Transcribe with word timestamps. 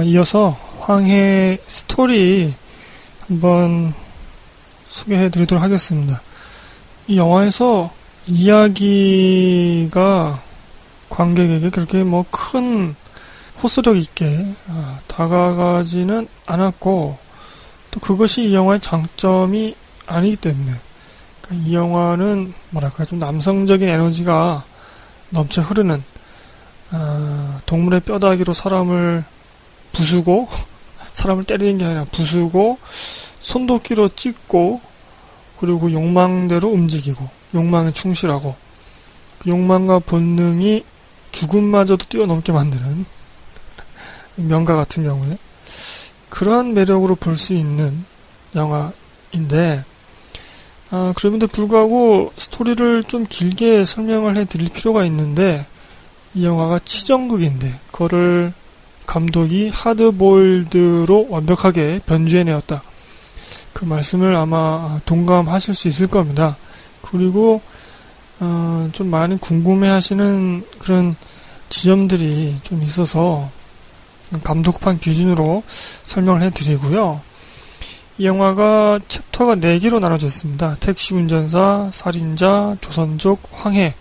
아, 0.00 0.02
이어서 0.02 0.56
황해 0.78 1.58
스토리 1.66 2.54
한번 3.28 3.92
소개해 4.88 5.28
드리도록 5.28 5.62
하겠습니다. 5.62 6.22
이 7.06 7.18
영화에서 7.18 7.92
이야기가 8.26 9.20
관객에게 11.10 11.68
그렇게 11.68 12.02
뭐 12.02 12.24
큰 12.30 12.94
호소력 13.62 13.98
있게 13.98 14.54
아, 14.68 14.98
다가가지는 15.06 16.28
않았고 16.46 17.18
또 17.90 18.00
그것이 18.00 18.44
이 18.44 18.54
영화의 18.54 18.80
장점이 18.80 19.74
아니기 20.06 20.36
때문에 20.36 20.72
그러니까 21.42 21.68
이 21.68 21.74
영화는 21.74 22.54
뭐랄까 22.70 23.04
좀 23.04 23.18
남성적인 23.18 23.86
에너지가 23.86 24.64
넘쳐 25.28 25.60
흐르는 25.60 26.02
아, 26.90 27.60
동물의 27.66 28.00
뼈다귀로 28.00 28.54
사람을 28.54 29.24
부수고 29.92 30.48
사람을 31.12 31.44
때리는 31.44 31.78
게 31.78 31.84
아니라 31.84 32.04
부수고 32.04 32.78
손도끼로 33.40 34.08
찢고 34.08 34.80
그리고 35.58 35.92
욕망대로 35.92 36.68
움직이고 36.68 37.28
욕망에 37.54 37.92
충실하고 37.92 38.54
그 39.40 39.50
욕망과 39.50 40.00
본능이 40.00 40.84
죽음마저도 41.32 42.06
뛰어넘게 42.08 42.52
만드는 42.52 43.04
명가 44.36 44.76
같은 44.76 45.04
경우에 45.04 45.38
그러한 46.28 46.74
매력으로 46.74 47.14
볼 47.16 47.36
수 47.36 47.54
있는 47.54 48.04
영화인데 48.54 49.84
아, 50.90 51.12
그럼에도 51.14 51.46
불구하고 51.46 52.32
스토리를 52.36 53.04
좀 53.04 53.24
길게 53.28 53.84
설명을 53.84 54.36
해 54.36 54.44
드릴 54.44 54.68
필요가 54.70 55.04
있는데 55.04 55.66
이 56.34 56.44
영화가 56.44 56.80
치정극인데 56.80 57.78
그거를 57.92 58.52
감독이 59.06 59.70
하드보일드로 59.70 61.26
완벽하게 61.30 62.00
변주해내었다. 62.06 62.82
그 63.72 63.84
말씀을 63.84 64.36
아마 64.36 65.00
동감하실 65.06 65.74
수 65.74 65.88
있을 65.88 66.06
겁니다. 66.06 66.56
그리고 67.02 67.60
어, 68.40 68.88
좀 68.92 69.08
많이 69.08 69.38
궁금해하시는 69.38 70.64
그런 70.78 71.16
지점들이 71.68 72.58
좀 72.62 72.82
있어서 72.82 73.50
감독판 74.44 74.98
기준으로 74.98 75.62
설명을 76.02 76.42
해드리고요. 76.42 77.20
이 78.18 78.26
영화가 78.26 79.00
챕터가 79.08 79.56
4개로 79.56 79.98
나눠져 79.98 80.26
있습니다. 80.26 80.76
택시 80.80 81.14
운전사, 81.14 81.88
살인자, 81.92 82.76
조선족, 82.80 83.40
황해 83.52 83.94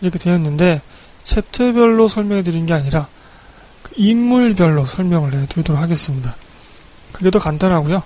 이렇게 0.00 0.18
되었는데 0.18 0.80
챕터별로 1.22 2.08
설명해 2.08 2.42
드린 2.42 2.66
게 2.66 2.74
아니라 2.74 3.06
그 3.06 3.13
인물별로 3.96 4.86
설명을 4.86 5.34
해 5.34 5.46
드리도록 5.46 5.80
하겠습니다. 5.80 6.34
그게 7.12 7.30
더 7.30 7.38
간단하고요. 7.38 8.02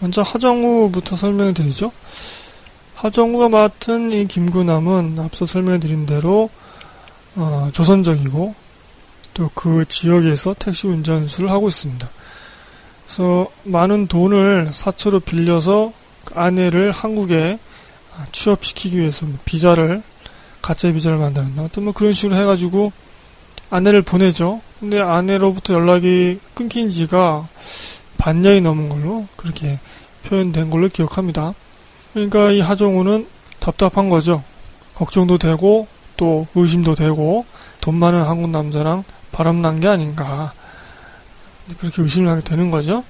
먼저 0.00 0.22
하정우부터 0.22 1.16
설명해 1.16 1.52
드리죠. 1.52 1.92
하정우가 2.94 3.48
맡은 3.48 4.10
이 4.12 4.26
김구남은 4.26 5.18
앞서 5.18 5.46
설명해 5.46 5.80
드린 5.80 6.06
대로 6.06 6.50
어, 7.36 7.70
조선적이고 7.72 8.54
또 9.34 9.50
그 9.54 9.84
지역에서 9.88 10.54
택시 10.58 10.86
운전수를 10.86 11.50
하고 11.50 11.68
있습니다. 11.68 12.08
그래서 13.06 13.46
많은 13.64 14.06
돈을 14.06 14.68
사초로 14.70 15.20
빌려서 15.20 15.92
그 16.24 16.34
아내를 16.38 16.92
한국에 16.92 17.58
취업시키기 18.32 18.98
위해서 18.98 19.26
뭐 19.26 19.38
비자를 19.44 20.02
가짜 20.60 20.92
비자를 20.92 21.18
만드는 21.18 21.58
어떤 21.58 21.84
뭐 21.84 21.92
그런 21.92 22.12
식으로 22.12 22.38
해가지고 22.38 22.92
아내를 23.72 24.02
보내죠. 24.02 24.60
근데 24.78 25.00
아내로부터 25.00 25.72
연락이 25.72 26.38
끊긴 26.54 26.90
지가 26.90 27.48
반년이 28.18 28.60
넘은 28.60 28.90
걸로 28.90 29.26
그렇게 29.36 29.80
표현된 30.24 30.68
걸로 30.68 30.88
기억합니다. 30.88 31.54
그러니까 32.12 32.50
이 32.50 32.60
하정우는 32.60 33.26
답답한 33.60 34.10
거죠. 34.10 34.44
걱정도 34.94 35.38
되고 35.38 35.88
또 36.18 36.46
의심도 36.54 36.94
되고 36.94 37.46
돈 37.80 37.94
많은 37.94 38.22
한국 38.22 38.50
남자랑 38.50 39.04
바람난 39.32 39.80
게 39.80 39.88
아닌가 39.88 40.52
그렇게 41.78 42.02
의심을 42.02 42.28
하게 42.28 42.42
되는 42.42 42.70
거죠. 42.70 43.02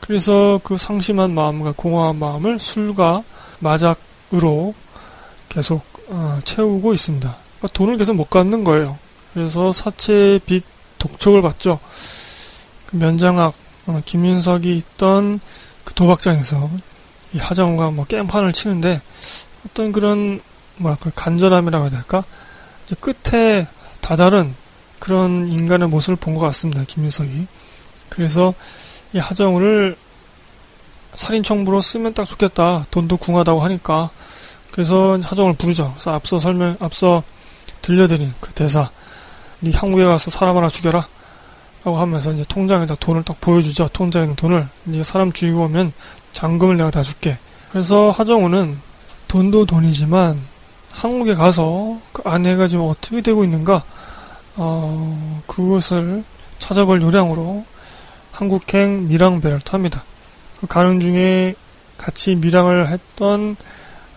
그래서 0.00 0.60
그 0.62 0.76
상심한 0.76 1.30
마음과 1.30 1.72
공허한 1.78 2.18
마음을 2.18 2.58
술과 2.58 3.22
마작으로 3.60 4.74
계속 5.48 5.82
어, 6.08 6.40
채우고 6.44 6.92
있습니다. 6.92 7.36
그러니까 7.58 7.68
돈을 7.68 7.96
계속 7.96 8.16
못 8.16 8.28
갚는 8.28 8.64
거예요. 8.64 8.98
그래서 9.34 9.72
사채 9.72 10.38
빚 10.46 10.64
독촉을 10.98 11.42
받죠. 11.42 11.78
그 12.86 12.96
면장학 12.96 13.54
어, 13.86 14.00
김윤석이 14.04 14.76
있던 14.76 15.40
그 15.84 15.94
도박장에서 15.94 16.70
이 17.34 17.38
하정우가 17.38 17.90
뭐 17.90 18.04
게임판을 18.04 18.52
치는데 18.52 19.00
어떤 19.66 19.92
그런 19.92 20.40
뭐랄까 20.76 21.10
간절함이라고 21.14 21.84
해야 21.84 21.90
될까 21.90 22.24
끝에 23.00 23.66
다다른 24.00 24.54
그런 24.98 25.48
인간의 25.48 25.88
모습을 25.88 26.16
본 26.16 26.34
것 26.34 26.40
같습니다. 26.46 26.84
김윤석이. 26.84 27.46
그래서 28.08 28.54
이 29.14 29.18
하정우를 29.18 29.96
살인 31.14 31.42
청부로 31.42 31.80
쓰면 31.80 32.14
딱 32.14 32.24
좋겠다. 32.24 32.86
돈도 32.90 33.16
궁하다고 33.16 33.60
하니까. 33.60 34.10
그래서 34.70 35.18
하정우를 35.22 35.56
부르죠. 35.56 35.92
그래서 35.94 36.12
앞서 36.14 36.38
설명, 36.38 36.76
앞서 36.80 37.22
들려드린 37.82 38.32
그 38.40 38.52
대사. 38.52 38.90
네 39.64 39.70
한국에 39.72 40.04
가서 40.04 40.32
사람 40.32 40.56
하나 40.56 40.68
죽여라. 40.68 41.06
라고 41.84 41.98
하면서 41.98 42.32
이제 42.32 42.44
통장에다 42.48 42.96
돈을 42.96 43.22
딱 43.22 43.40
보여주죠. 43.40 43.88
통장에 43.92 44.24
있는 44.24 44.34
돈을. 44.34 44.66
네가 44.84 45.04
사람 45.04 45.32
죽이고 45.32 45.64
오면 45.64 45.92
잔금을 46.32 46.76
내가 46.76 46.90
다 46.90 47.02
줄게. 47.02 47.38
그래서 47.70 48.10
하정우는 48.10 48.78
돈도 49.28 49.66
돈이지만 49.66 50.40
한국에 50.90 51.34
가서 51.34 51.98
그 52.12 52.22
아내가 52.24 52.66
지금 52.66 52.86
어떻게 52.86 53.20
되고 53.20 53.44
있는가 53.44 53.84
어, 54.56 55.42
그것을 55.46 56.24
찾아볼 56.58 57.00
요량으로 57.00 57.64
한국행 58.32 59.06
밀항배를 59.06 59.60
탑니다. 59.60 60.02
그 60.60 60.66
가는 60.66 60.98
중에 60.98 61.54
같이 61.96 62.34
밀항을 62.34 62.88
했던 62.88 63.56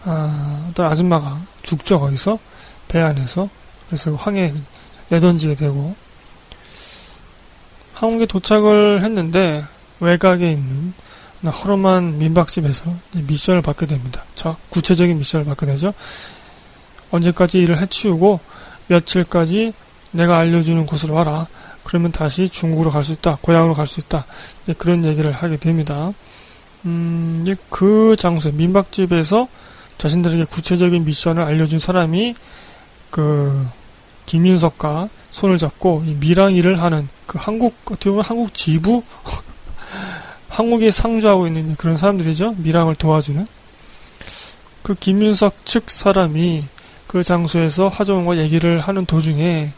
아, 0.05 0.67
어떤 0.69 0.87
아줌마가 0.87 1.39
죽죠 1.61 1.99
거기서 1.99 2.39
배 2.87 2.99
안에서 2.99 3.49
그래서 3.87 4.13
황해 4.15 4.53
내던지게 5.09 5.55
되고 5.55 5.95
한국에 7.93 8.25
도착을 8.25 9.03
했는데 9.03 9.63
외곽에 9.99 10.51
있는 10.51 10.93
허름한 11.45 12.17
민박집에서 12.17 12.93
미션을 13.13 13.61
받게 13.61 13.85
됩니다. 13.85 14.23
자, 14.35 14.57
구체적인 14.69 15.17
미션을 15.17 15.45
받게 15.45 15.65
되죠. 15.65 15.93
언제까지 17.11 17.59
일을 17.59 17.79
해치우고 17.79 18.39
며칠까지 18.87 19.73
내가 20.11 20.37
알려주는 20.37 20.85
곳으로 20.85 21.15
와라. 21.15 21.47
그러면 21.83 22.11
다시 22.11 22.49
중국으로 22.49 22.91
갈 22.91 23.03
수 23.03 23.13
있다. 23.13 23.37
고향으로 23.41 23.75
갈 23.75 23.85
수 23.85 23.99
있다. 23.99 24.25
그런 24.77 25.05
얘기를 25.05 25.31
하게 25.31 25.57
됩니다. 25.57 26.11
음, 26.85 27.45
그 27.69 28.15
장소에 28.17 28.51
민박집에서 28.53 29.47
자신들에게 29.97 30.45
구체적인 30.45 31.05
미션을 31.05 31.43
알려준 31.43 31.79
사람이 31.79 32.35
그 33.11 33.67
김윤석과 34.25 35.09
손을 35.31 35.57
잡고 35.57 36.03
미랑 36.19 36.55
일을 36.55 36.81
하는 36.81 37.07
그 37.27 37.37
한국 37.39 37.75
어떻게 37.85 38.09
보면 38.09 38.23
한국 38.25 38.53
지부 38.53 39.03
한국에 40.49 40.91
상주하고 40.91 41.47
있는 41.47 41.75
그런 41.75 41.97
사람들이죠. 41.97 42.55
미랑을 42.57 42.95
도와주는 42.95 43.45
그 44.83 44.95
김윤석 44.95 45.65
측 45.65 45.89
사람이 45.89 46.63
그 47.07 47.23
장소에서 47.23 47.87
하정우와 47.87 48.37
얘기를 48.37 48.79
하는 48.79 49.05
도중에 49.05 49.71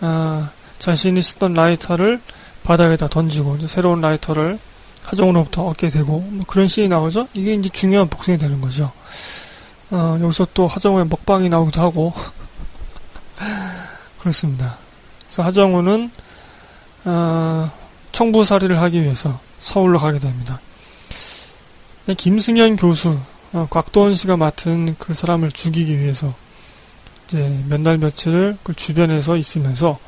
아, 0.00 0.50
자신이 0.78 1.22
쓰던 1.22 1.54
라이터를 1.54 2.20
바닥에다 2.62 3.08
던지고 3.08 3.56
이제 3.56 3.66
새로운 3.66 4.00
라이터를 4.00 4.58
하정우로부터 5.02 5.66
얻게 5.66 5.88
되고 5.88 6.20
뭐 6.20 6.44
그런 6.46 6.68
씬이 6.68 6.88
나오죠. 6.88 7.28
이게 7.34 7.54
이제 7.54 7.68
중요한 7.68 8.08
복선이 8.08 8.38
되는 8.38 8.60
거죠. 8.60 8.90
어, 9.90 10.18
여기서 10.20 10.46
또 10.54 10.66
하정우의 10.66 11.06
먹방이 11.06 11.48
나오기도 11.48 11.80
하고 11.80 12.12
그렇습니다. 14.24 14.78
그래서 15.20 15.42
하정우는 15.42 16.10
어, 17.04 17.70
청부살이를 18.10 18.80
하기 18.80 19.02
위해서 19.02 19.38
서울로 19.58 19.98
가게 19.98 20.18
됩니다. 20.18 20.56
김승현 22.16 22.76
교수, 22.76 23.18
어, 23.52 23.66
곽도원 23.68 24.14
씨가 24.14 24.38
맡은 24.38 24.96
그 24.98 25.12
사람을 25.12 25.52
죽이기 25.52 25.98
위해서 25.98 26.34
이제 27.26 27.62
몇 27.68 27.82
날 27.82 27.98
며칠을 27.98 28.56
그 28.62 28.72
주변에서 28.72 29.36
있으면서 29.36 29.98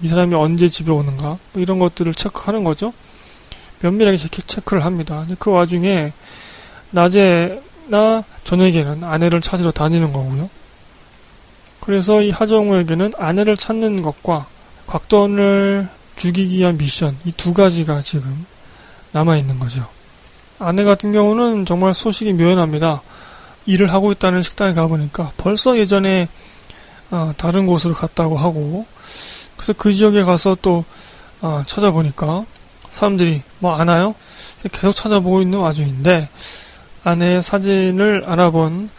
이 0.00 0.06
사람이 0.06 0.34
언제 0.36 0.68
집에 0.68 0.92
오는가 0.92 1.38
뭐 1.52 1.62
이런 1.62 1.80
것들을 1.80 2.14
체크하는 2.14 2.62
거죠. 2.62 2.92
면밀하게 3.80 4.16
체크를 4.16 4.84
합니다. 4.84 5.26
그 5.40 5.50
와중에 5.50 6.12
낮에나 6.92 8.22
저녁에는 8.44 9.02
아내를 9.02 9.40
찾으러 9.40 9.72
다니는 9.72 10.12
거고요. 10.12 10.50
그래서 11.80 12.20
이 12.22 12.30
하정우에게는 12.30 13.12
아내를 13.16 13.56
찾는 13.56 14.02
것과 14.02 14.46
곽도원을 14.86 15.88
죽이기 16.16 16.58
위한 16.58 16.76
미션 16.78 17.16
이 17.24 17.32
두 17.32 17.52
가지가 17.52 18.00
지금 18.00 18.46
남아 19.12 19.36
있는 19.36 19.58
거죠. 19.58 19.86
아내 20.58 20.84
같은 20.84 21.12
경우는 21.12 21.66
정말 21.66 21.92
소식이 21.94 22.32
묘연합니다. 22.32 23.02
일을 23.66 23.92
하고 23.92 24.12
있다는 24.12 24.42
식당에 24.42 24.72
가보니까 24.72 25.32
벌써 25.36 25.76
예전에 25.76 26.28
어, 27.10 27.32
다른 27.36 27.66
곳으로 27.66 27.94
갔다고 27.94 28.36
하고 28.36 28.86
그래서 29.56 29.72
그 29.74 29.92
지역에 29.92 30.22
가서 30.24 30.56
또 30.62 30.84
어, 31.40 31.62
찾아보니까 31.66 32.44
사람들이 32.90 33.42
뭐 33.58 33.74
아나요? 33.74 34.14
계속 34.72 34.92
찾아보고 34.92 35.42
있는 35.42 35.58
와중인데 35.58 36.28
아내의 37.04 37.42
사진을 37.42 38.24
알아본 38.26 38.90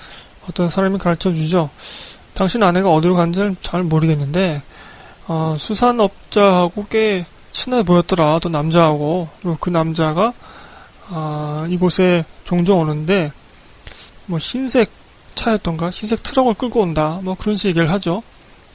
어떤 0.49 0.69
사람이 0.69 0.97
가르쳐 0.99 1.31
주죠. 1.31 1.69
당신 2.37 2.61
아내가 2.61 2.93
어디로 2.93 3.15
간지를 3.15 3.55
잘 3.63 3.81
모르겠는데 3.81 4.61
어, 5.27 5.55
수산업자하고 5.57 6.85
꽤 6.87 7.25
친해 7.51 7.81
보였더라. 7.81 8.37
또 8.43 8.49
남자하고 8.49 9.27
그리고 9.41 9.57
그 9.59 9.71
남자가 9.71 10.33
어, 11.09 11.65
이곳에 11.67 12.25
종종 12.43 12.79
오는데 12.79 13.31
뭐 14.27 14.37
흰색 14.37 14.87
차였던가 15.33 15.89
흰색 15.89 16.21
트럭을 16.21 16.53
끌고 16.53 16.81
온다. 16.81 17.19
뭐 17.23 17.33
그런 17.33 17.57
식의 17.57 17.71
얘기를 17.71 17.89
하죠. 17.93 18.21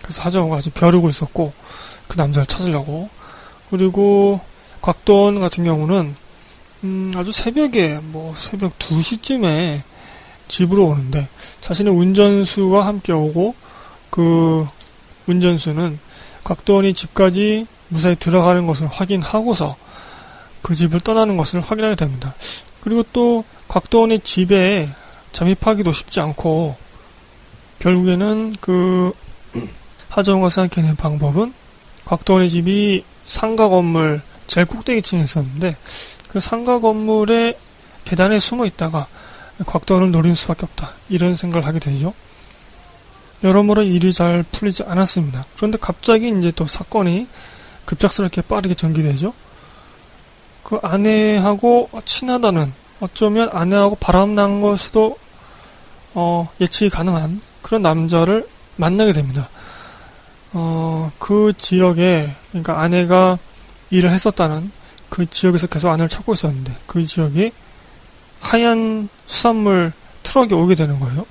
그래서 0.03 0.23
하정우가 0.23 0.57
아주 0.57 0.71
벼르고 0.71 1.09
있었고 1.09 1.53
그 2.09 2.17
남자를 2.17 2.47
찾으려고 2.47 3.11
그리고 3.71 4.41
곽돈 4.81 5.39
같은 5.39 5.63
경우는 5.63 6.17
음, 6.83 7.13
아주 7.15 7.31
새벽에 7.31 8.01
뭐 8.03 8.35
새벽 8.37 8.77
2시쯤에 8.81 9.83
집으로 10.53 10.87
오는데 10.87 11.29
자신의 11.63 11.95
운전수와 11.95 12.87
함께 12.87 13.13
오고 13.13 13.55
그 14.11 14.69
운전수는 15.27 15.99
곽돈이 16.45 16.93
집까지 16.93 17.67
무사히 17.89 18.15
들어가는 18.17 18.67
것을 18.67 18.87
확인하고서 18.87 19.77
그 20.63 20.75
집을 20.75 21.01
떠나는 21.01 21.39
것을 21.39 21.61
확인하게 21.63 21.97
됩니다. 21.97 22.35
그리고 22.83 23.03
또 23.15 23.45
곽돈의 23.69 24.21
집에 24.21 24.91
잠입하기도 25.33 25.91
쉽지 25.93 26.21
않고 26.21 26.77
결국에는 27.79 28.55
그 28.61 29.13
하정우가 30.11 30.51
생각해낸 30.51 30.97
방법은 30.97 31.55
곽돈의 32.05 32.51
집이 32.51 33.05
상가 33.25 33.71
건물 33.71 34.21
제일 34.47 34.67
꼭대기층에 34.67 35.23
있었는데 35.23 35.77
그 36.29 36.41
상가 36.41 36.79
건물의 36.79 37.57
계단에 38.05 38.39
숨어 38.39 38.67
있다가 38.67 39.07
곽돈을 39.65 40.11
노리는 40.11 40.35
수밖에 40.35 40.67
없다. 40.67 40.93
이런 41.09 41.37
생각을 41.37 41.67
하게 41.67 41.79
되죠. 41.79 42.15
여러모로 43.45 43.83
일이 43.83 44.13
잘 44.13 44.45
풀리지 44.53 44.85
않았습니다. 44.85 45.43
그런데 45.57 45.79
갑자기 45.79 46.29
이제 46.29 46.53
또 46.53 46.67
사건이 46.67 47.27
급작스럽게 47.85 48.43
빠르게 48.43 48.75
전개되죠. 48.75 49.35
그 50.63 50.79
아내하고 50.83 51.91
친하다는 52.05 52.73
어쩌면 53.01 53.51
아내하고 53.53 53.97
바람난 53.97 54.61
것도 54.61 55.19
어, 56.15 56.49
예측이 56.61 56.91
가능한 56.91 57.41
그런 57.63 57.83
남자를 57.83 58.47
만나게 58.77 59.13
됩니다. 59.13 59.49
어, 60.53 61.11
그 61.19 61.53
지역에 61.57 62.35
그러니까 62.51 62.81
아내가 62.81 63.39
일을 63.91 64.13
했었다는 64.13 64.71
그 65.09 65.29
지역에서 65.29 65.67
계속 65.67 65.89
아내를 65.89 66.09
찾고 66.09 66.33
있었는데 66.35 66.73
그 66.87 67.05
지역에 67.05 67.53
하얀 68.43 69.09
수산물 69.27 69.93
트럭이 70.23 70.53
오게 70.53 70.75
되는 70.75 71.01
거예요. 71.01 71.25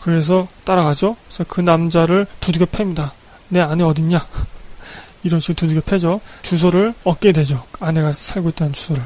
그래서 0.00 0.48
따라가죠. 0.64 1.16
그래서 1.26 1.44
그 1.46 1.60
남자를 1.60 2.26
두들겨 2.40 2.66
팹니다. 2.66 3.10
내 3.48 3.60
아내 3.60 3.84
어딨냐? 3.84 4.26
이런 5.24 5.40
식으로 5.40 5.56
두들겨 5.56 5.80
패죠. 5.82 6.20
주소를 6.42 6.94
얻게 7.04 7.32
되죠. 7.32 7.64
아내가 7.80 8.12
살고 8.12 8.50
있다는 8.50 8.72
주소를. 8.72 9.02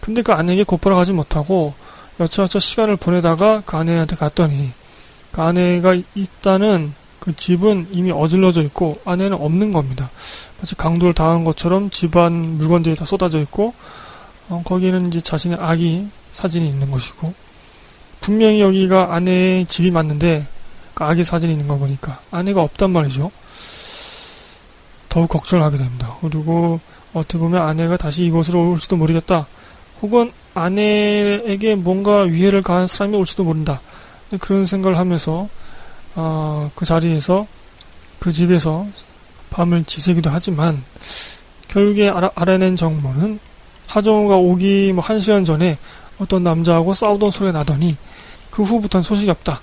근데 0.00 0.22
그 0.22 0.32
아내에게 0.32 0.64
곧바로 0.64 0.96
가지 0.96 1.12
못하고 1.12 1.74
여차여차 2.18 2.58
시간을 2.58 2.96
보내다가 2.96 3.62
그 3.64 3.76
아내한테 3.76 4.16
갔더니 4.16 4.72
그 5.30 5.42
아내가 5.42 5.94
있다는 6.14 6.92
그 7.20 7.36
집은 7.36 7.88
이미 7.92 8.10
어질러져 8.10 8.62
있고 8.62 8.96
아내는 9.04 9.36
없는 9.40 9.70
겁니다. 9.70 10.10
마치 10.58 10.74
강도를 10.74 11.14
당한 11.14 11.44
것처럼 11.44 11.88
집안 11.90 12.32
물건들이 12.58 12.96
다 12.96 13.04
쏟아져 13.04 13.38
있고 13.40 13.74
어, 14.52 14.62
거기에는 14.66 15.06
이제 15.06 15.18
자신의 15.18 15.56
아기 15.58 16.06
사진이 16.30 16.68
있는 16.68 16.90
것이고 16.90 17.32
분명히 18.20 18.60
여기가 18.60 19.14
아내의 19.14 19.64
집이 19.64 19.90
맞는데 19.90 20.46
그 20.92 21.04
아기 21.04 21.24
사진이 21.24 21.52
있는 21.52 21.66
거 21.66 21.78
보니까 21.78 22.20
아내가 22.30 22.60
없단 22.60 22.90
말이죠. 22.90 23.30
더욱 25.08 25.28
걱정을 25.30 25.64
하게 25.64 25.78
됩니다. 25.78 26.16
그리고 26.20 26.80
어떻게 27.14 27.38
보면 27.38 27.62
아내가 27.62 27.96
다시 27.96 28.24
이곳으로 28.24 28.72
올지도 28.72 28.96
모르겠다. 28.96 29.46
혹은 30.02 30.30
아내에게 30.52 31.74
뭔가 31.74 32.20
위해를 32.20 32.60
가한 32.62 32.86
사람이 32.86 33.16
올지도 33.16 33.44
모른다. 33.44 33.80
그런 34.38 34.66
생각을 34.66 34.98
하면서 34.98 35.48
어, 36.14 36.70
그 36.74 36.84
자리에서 36.84 37.46
그 38.18 38.32
집에서 38.32 38.86
밤을 39.48 39.84
지새기도 39.84 40.28
하지만 40.28 40.82
결국에 41.68 42.10
알아, 42.10 42.30
알아낸 42.34 42.76
정보는 42.76 43.40
하정우가 43.92 44.36
오기 44.36 44.92
뭐한 44.94 45.20
시간 45.20 45.44
전에 45.44 45.76
어떤 46.18 46.42
남자하고 46.42 46.94
싸우던 46.94 47.30
소리가 47.30 47.58
나더니 47.58 47.96
그 48.50 48.62
후부터는 48.62 49.02
소식이 49.02 49.30
없다. 49.30 49.60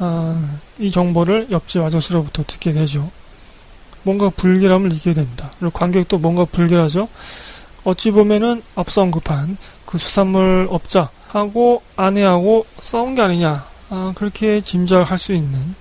어, 0.00 0.58
이 0.78 0.90
정보를 0.90 1.48
옆집 1.50 1.82
아저씨로부터 1.82 2.42
듣게 2.46 2.72
되죠. 2.72 3.10
뭔가 4.02 4.28
불길함을 4.30 4.90
느끼게 4.90 5.14
됩니다. 5.14 5.50
그리고 5.58 5.72
관객도 5.72 6.18
뭔가 6.18 6.44
불길하죠. 6.44 7.08
어찌 7.84 8.10
보면은 8.10 8.62
앞서 8.74 9.02
언급한 9.02 9.56
그 9.86 9.96
수산물 9.96 10.68
업자하고 10.70 11.82
아내하고 11.96 12.66
싸운 12.82 13.14
게 13.14 13.22
아니냐 13.22 13.66
아, 13.88 14.12
그렇게 14.14 14.60
짐작할 14.60 15.16
수 15.16 15.32
있는 15.32 15.74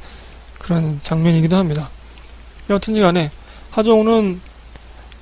그런 0.58 1.00
장면이기도 1.02 1.58
합니다. 1.58 1.90
여튼지 2.70 3.02
간에 3.02 3.30
하정우는 3.72 4.40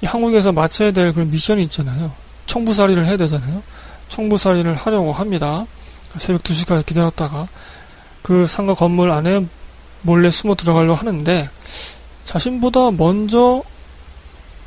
한국에서 0.04 0.52
마쳐야 0.52 0.92
될그 0.92 1.22
미션이 1.22 1.64
있잖아요. 1.64 2.27
청부살이를 2.57 3.06
해야 3.06 3.18
되잖아요. 3.18 3.62
청부살이를 4.09 4.75
하려고 4.75 5.13
합니다. 5.13 5.65
새벽 6.18 6.44
2시까지 6.44 6.86
기다렸다가 6.86 7.47
그 8.21 8.47
상가 8.47 8.73
건물 8.73 9.11
안에 9.11 9.45
몰래 10.02 10.31
숨어 10.31 10.56
들어가려고 10.56 10.95
하는데 10.95 11.49
자신보다 12.23 12.92
먼저 12.92 13.61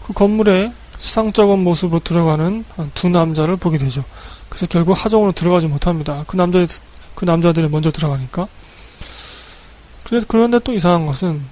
그 0.05 0.13
건물에 0.13 0.73
수상쩍은 0.99 1.65
모습으로 1.65 2.01
들어가는 2.01 2.65
두 2.95 3.09
남자를 3.09 3.57
보게 3.57 3.79
되죠. 3.79 4.05
그래서 4.49 4.67
결국 4.67 4.93
하정우는 4.93 5.33
들어가지 5.33 5.67
못합니다. 5.67 6.25
그 6.27 6.37
남자 6.37 6.65
그 7.15 7.25
남자들이 7.25 7.69
먼저 7.69 7.91
들어가니까. 7.91 8.47
그래서 10.05 10.27
그런데 10.29 10.59
또 10.59 10.73
이상한 10.73 11.07
것은 11.07 11.43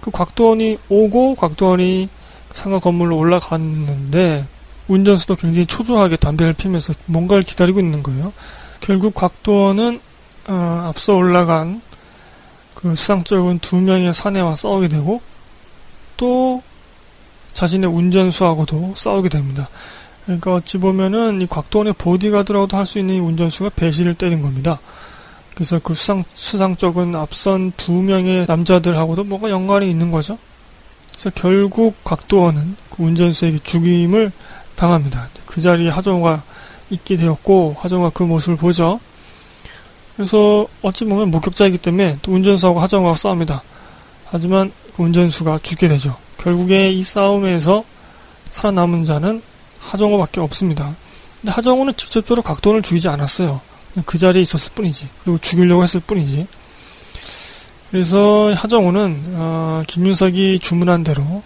그 0.00 0.10
곽도원이 0.10 0.78
오고 0.88 1.34
곽도원이 1.34 2.08
상가 2.54 2.78
건물로 2.78 3.16
올라갔는데 3.16 4.46
운전수도 4.88 5.36
굉장히 5.36 5.66
초조하게 5.66 6.16
담배를 6.16 6.54
피면서 6.54 6.94
뭔가를 7.06 7.42
기다리고 7.42 7.80
있는 7.80 8.02
거예요. 8.02 8.32
결국 8.80 9.14
곽도원은 9.14 10.00
어, 10.48 10.84
앞서 10.88 11.14
올라간 11.14 11.82
그 12.74 12.94
수상적인 12.94 13.58
두 13.58 13.76
명의 13.76 14.14
사내와 14.14 14.54
싸우게 14.54 14.88
되고 14.88 15.20
또 16.16 16.62
자신의 17.52 17.90
운전수하고도 17.90 18.94
싸우게 18.96 19.28
됩니다. 19.28 19.68
그러니까 20.24 20.54
어찌 20.54 20.78
보면은 20.78 21.40
이 21.42 21.46
곽도원의 21.46 21.94
보디가드라고도 21.94 22.76
할 22.76 22.86
수 22.86 22.98
있는 22.98 23.16
이 23.16 23.18
운전수가 23.18 23.70
배신을 23.70 24.14
때린 24.14 24.42
겁니다. 24.42 24.78
그래서 25.54 25.80
그 25.82 25.92
수상, 25.94 26.22
수상적은 26.34 27.16
앞선 27.16 27.72
두 27.76 27.92
명의 27.92 28.46
남자들하고도 28.46 29.24
뭔가 29.24 29.50
연관이 29.50 29.90
있는 29.90 30.12
거죠. 30.12 30.38
그래서 31.10 31.30
결국 31.34 31.96
곽도원은 32.04 32.76
그 32.90 33.02
운전수에게 33.02 33.58
죽임을 33.58 34.30
당합니다. 34.78 35.28
그 35.44 35.60
자리에 35.60 35.88
하정우가 35.88 36.42
있게 36.90 37.16
되었고, 37.16 37.76
하정우가 37.78 38.10
그 38.14 38.22
모습을 38.22 38.56
보죠. 38.56 39.00
그래서 40.16 40.66
어찌 40.82 41.04
보면 41.04 41.30
목격자이기 41.32 41.78
때문에 41.78 42.18
또 42.22 42.32
운전수하고 42.32 42.78
하정우가 42.80 43.14
싸웁니다. 43.14 43.62
하지만 44.26 44.72
그 44.96 45.02
운전수가 45.02 45.60
죽게 45.62 45.88
되죠. 45.88 46.16
결국에 46.38 46.90
이 46.90 47.02
싸움에서 47.02 47.84
살아남은 48.50 49.04
자는 49.04 49.42
하정우밖에 49.80 50.40
없습니다. 50.40 50.94
근데 51.40 51.52
하정우는 51.52 51.94
직접적으로 51.96 52.42
각도를 52.42 52.82
죽이지 52.82 53.08
않았어요. 53.08 53.60
그 54.06 54.16
자리에 54.16 54.42
있었을 54.42 54.72
뿐이지. 54.74 55.08
그리고 55.24 55.38
죽이려고 55.38 55.82
했을 55.82 56.00
뿐이지. 56.00 56.46
그래서 57.90 58.52
하정우는 58.54 59.22
어, 59.34 59.82
김윤석이 59.86 60.58
주문한 60.60 61.04
대로 61.04 61.42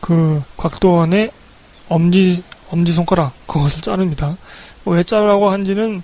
그 0.00 0.42
곽도원의 0.56 1.30
엄지 1.88 2.42
엄지 2.70 2.92
손가락 2.92 3.32
그것을 3.46 3.82
자릅니다. 3.82 4.36
왜 4.84 5.02
자르라고 5.02 5.50
한지는 5.50 6.02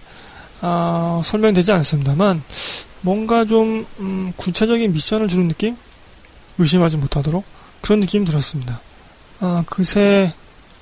어, 0.63 1.23
설명되지 1.25 1.73
않습니다만 1.73 2.43
뭔가 3.01 3.45
좀 3.45 3.87
음, 3.99 4.33
구체적인 4.37 4.93
미션을 4.93 5.29
주는 5.29 5.49
느낌 5.49 5.77
의심하지 6.59 6.99
못하도록 6.99 7.45
그런 7.81 8.01
느낌이 8.01 8.27
들었습니다. 8.27 8.81
어, 9.41 9.63
그새 9.67 10.33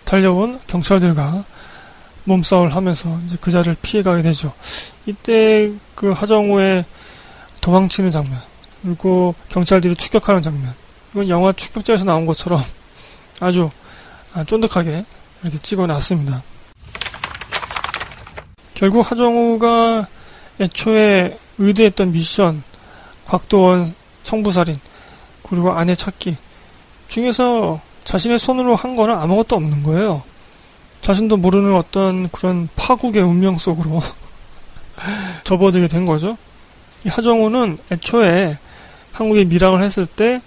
달려온 0.05 0.59
경찰들과 0.67 1.45
몸싸움을 2.25 2.75
하면서 2.75 3.19
이제 3.25 3.37
그 3.41 3.51
자리를 3.51 3.77
피해가게 3.81 4.23
되죠. 4.23 4.53
이때 5.07 5.71
그 5.95 6.13
하정우의 6.13 6.85
도망치는 7.61 8.11
장면, 8.11 8.39
그리고 8.83 9.35
경찰들이 9.49 9.97
추격하는 9.97 10.43
장면, 10.43 10.75
이건 11.13 11.29
영화 11.29 11.53
추격자에서 11.53 12.05
나온 12.05 12.27
것처럼 12.27 12.63
아주 13.41 13.71
아, 13.71 13.88
쫀득하게 14.45 15.05
이렇게 15.43 15.59
찍어놨습니다. 15.59 16.43
결국 18.75 19.11
하정우가 19.11 20.07
애초에 20.61 21.37
의도했던 21.59 22.13
미션, 22.13 22.63
곽도원 23.27 23.93
청부살인, 24.23 24.75
그리고 25.43 25.73
아내 25.73 25.95
찾기 25.95 26.37
중에서 27.09 27.81
자신의 28.05 28.39
손으로 28.39 28.77
한 28.77 28.97
거는 28.97 29.17
아무것도 29.17 29.57
없는 29.57 29.83
거예요. 29.83 30.23
자신도 31.01 31.37
모르는 31.37 31.75
어떤 31.75 32.29
그런 32.29 32.69
파국의 32.77 33.23
운명 33.23 33.57
속으로 33.57 34.03
접어들게 35.45 35.89
된 35.89 36.07
거죠. 36.07 36.37
이 37.05 37.09
하정우는 37.09 37.79
애초에 37.93 38.59
한국에 39.13 39.45
밀항을 39.45 39.83
했을 39.83 40.07
때 40.07 40.41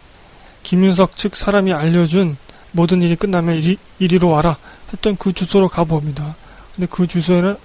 김윤석 0.64 1.18
측 1.18 1.36
사람이 1.36 1.74
알려준 1.74 2.38
모든 2.72 3.02
일이 3.02 3.16
끝나면 3.16 3.58
이리, 3.58 3.78
이리로 4.00 4.30
와라 4.30 4.58
했던 4.94 5.16
그 5.18 5.34
주소로 5.34 5.68
가봅니다. 5.68 6.36
근데 6.76 6.88
그 6.90 7.08
주소에는 7.08 7.56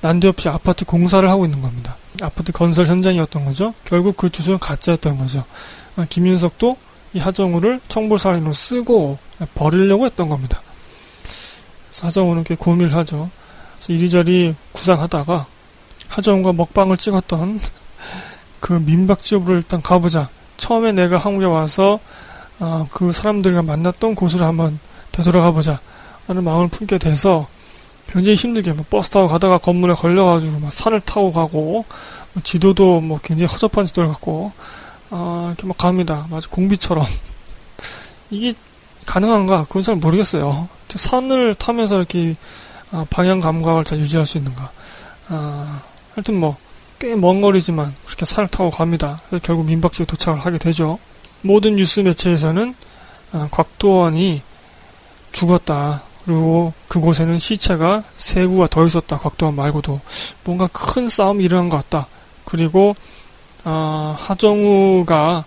난데없이 0.00 0.48
아파트 0.48 0.84
공사를 0.84 1.28
하고 1.28 1.44
있는 1.44 1.62
겁니다. 1.62 1.96
아파트 2.22 2.52
건설 2.52 2.86
현장이었던 2.86 3.44
거죠. 3.44 3.74
결국 3.84 4.16
그 4.16 4.30
주소는 4.30 4.58
가짜였던 4.58 5.18
거죠. 5.18 5.44
아, 5.96 6.06
김윤석도 6.08 6.76
이 7.14 7.18
하정우를 7.18 7.80
청부살인으로 7.88 8.52
쓰고 8.52 9.18
버리려고 9.54 10.06
했던 10.06 10.28
겁니다. 10.28 10.60
하정우는 12.00 12.44
꽤 12.44 12.54
고민을 12.54 12.94
하죠. 12.94 13.30
그래서 13.76 13.92
이리저리 13.92 14.54
구상하다가 14.72 15.46
하정우가 16.08 16.52
먹방을 16.52 16.96
찍었던 16.96 17.60
그 18.60 18.74
민박집으로 18.74 19.56
일단 19.56 19.80
가보자. 19.80 20.28
처음에 20.56 20.92
내가 20.92 21.18
한국에 21.18 21.46
와서 21.46 22.00
어, 22.58 22.88
그 22.90 23.12
사람들과 23.12 23.62
만났던 23.62 24.14
곳으로 24.14 24.44
한번 24.46 24.78
되돌아가 25.12 25.52
보자 25.52 25.80
하는 26.26 26.44
마음을 26.44 26.68
품게 26.68 26.98
돼서 26.98 27.46
굉장히 28.08 28.36
힘들게 28.36 28.72
뭐 28.72 28.84
버스 28.88 29.10
타고 29.10 29.28
가다가 29.28 29.58
건물에 29.58 29.94
걸려가지고 29.94 30.60
막 30.60 30.72
산을 30.72 31.00
타고 31.00 31.32
가고 31.32 31.84
뭐 32.32 32.42
지도도 32.42 33.00
뭐 33.00 33.20
굉장히 33.22 33.52
허접한 33.52 33.86
지도를 33.86 34.10
갖고 34.10 34.52
어, 35.10 35.46
이렇게 35.48 35.66
막 35.66 35.76
갑니다. 35.76 36.26
마치 36.30 36.48
공비처럼 36.48 37.04
이게 38.30 38.54
가능한가? 39.06 39.64
그건 39.64 39.82
잘 39.82 39.96
모르겠어요. 39.96 40.68
산을 40.88 41.54
타면서 41.56 41.98
이렇게 41.98 42.32
어, 42.92 43.06
방향 43.10 43.40
감각을 43.40 43.84
잘 43.84 43.98
유지할 43.98 44.24
수 44.26 44.38
있는가? 44.38 44.70
어, 45.30 45.80
하여튼 46.14 46.40
뭐 46.40 46.56
꽤 46.98 47.14
먼 47.14 47.40
거리지만 47.40 47.94
그렇게 48.06 48.24
산을 48.24 48.48
타고 48.48 48.70
갑니다. 48.70 49.18
결국 49.42 49.66
민박집에 49.66 50.06
도착을 50.06 50.40
하게 50.40 50.58
되죠. 50.58 50.98
모든 51.42 51.76
뉴스 51.76 52.00
매체에서는 52.00 52.74
어, 53.32 53.48
곽도원이 53.50 54.42
죽었다. 55.32 56.02
그리고 56.24 56.72
그곳에는 56.88 57.38
시체가 57.38 58.02
세 58.16 58.46
구가 58.46 58.66
더 58.66 58.84
있었다. 58.84 59.16
곽도원 59.18 59.54
말고도 59.54 60.00
뭔가 60.44 60.68
큰 60.72 61.08
싸움이 61.08 61.44
일어난 61.44 61.68
것 61.68 61.76
같다. 61.76 62.08
그리고 62.44 62.96
어, 63.64 64.16
하정우가 64.18 65.44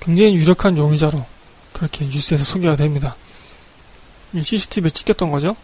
굉장히 0.00 0.34
유력한 0.34 0.76
용의자로 0.76 1.24
그렇게 1.72 2.04
뉴스에서 2.04 2.44
소개가 2.44 2.76
됩니다. 2.76 3.16
CCTV에 4.34 4.90
찍혔던 4.90 5.30
거죠. 5.30 5.56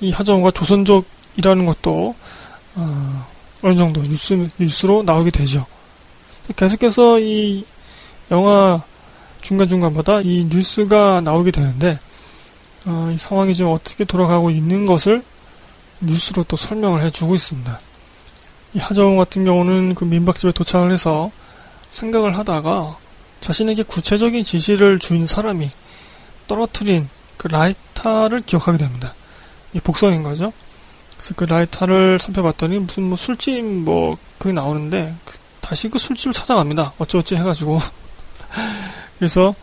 이 0.00 0.10
하정우가 0.10 0.50
조선족이라는 0.50 1.66
것도 1.66 2.14
어, 2.74 3.26
어느 3.62 3.76
정도 3.76 4.02
뉴스 4.02 4.48
뉴스로 4.58 5.02
나오게 5.02 5.30
되죠. 5.30 5.66
계속해서 6.56 7.20
이 7.20 7.64
영화 8.30 8.82
중간중간마다 9.42 10.20
이 10.20 10.46
뉴스가 10.50 11.20
나오게 11.22 11.50
되는데 11.50 11.98
어, 12.86 13.10
이 13.12 13.18
상황이 13.18 13.54
지금 13.54 13.72
어떻게 13.72 14.04
돌아가고 14.04 14.50
있는 14.50 14.86
것을 14.86 15.22
뉴스로 16.00 16.44
또 16.44 16.56
설명을 16.56 17.02
해주고 17.02 17.34
있습니다. 17.34 17.80
이 18.74 18.78
하정우 18.78 19.16
같은 19.18 19.44
경우는 19.44 19.94
그 19.94 20.04
민박집에 20.04 20.52
도착을 20.52 20.92
해서 20.92 21.30
생각을 21.90 22.38
하다가 22.38 22.96
자신에게 23.40 23.82
구체적인 23.82 24.44
지시를 24.44 24.98
준 24.98 25.26
사람이 25.26 25.70
떨어뜨린 26.46 27.08
그 27.36 27.48
라이터를 27.48 28.42
기억하게 28.42 28.78
됩니다. 28.78 29.14
이 29.72 29.80
복선인 29.80 30.22
거죠. 30.22 30.52
그래서 31.16 31.34
그 31.34 31.44
라이터를 31.44 32.18
살펴봤더니 32.18 32.78
무슨 32.78 33.04
뭐 33.04 33.16
술집 33.16 33.64
뭐 33.64 34.16
그게 34.38 34.52
나오는데 34.52 35.14
그 35.24 35.36
다시 35.60 35.88
그 35.88 35.98
술집을 35.98 36.32
찾아갑니다. 36.32 36.94
어찌어찌 36.98 37.36
해가지고 37.36 37.80
그래서 39.18 39.54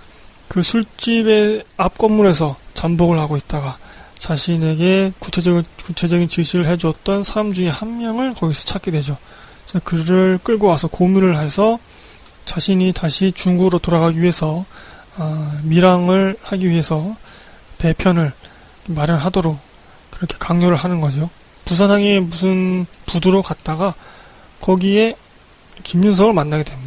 그 0.48 0.62
술집의 0.62 1.64
앞 1.78 1.98
건물에서 1.98 2.56
잠복을 2.74 3.20
하고 3.20 3.38
있다가 3.38 3.78
자신에게 4.18 5.14
구체적인, 5.20 5.64
구체적인 5.84 6.28
지시를 6.28 6.66
해줬던 6.68 7.24
사람 7.24 7.54
중에 7.54 7.70
한 7.70 8.00
명을 8.00 8.34
거기서 8.34 8.66
찾게 8.66 8.92
되죠. 8.92 9.18
그래서 9.66 9.80
그를 9.84 10.40
끌고 10.42 10.68
와서 10.68 10.88
고문을 10.88 11.38
해서 11.38 11.80
자신이 12.46 12.94
다시 12.94 13.32
중국으로 13.34 13.80
돌아가기 13.80 14.22
위해서 14.22 14.66
어, 15.18 15.60
밀항을 15.64 16.38
하기 16.42 16.70
위해서 16.70 17.16
배편을 17.78 18.32
마련하도록 18.88 19.58
그렇게 20.12 20.36
강요를 20.40 20.78
하는 20.78 21.02
거죠. 21.02 21.30
부산항에 21.66 22.22
무슨 22.22 22.86
부두로 23.06 23.42
갔다가 23.42 23.94
거기에 24.62 25.16
김윤석을 25.84 26.34
만나게 26.34 26.64
됩니다. 26.64 26.87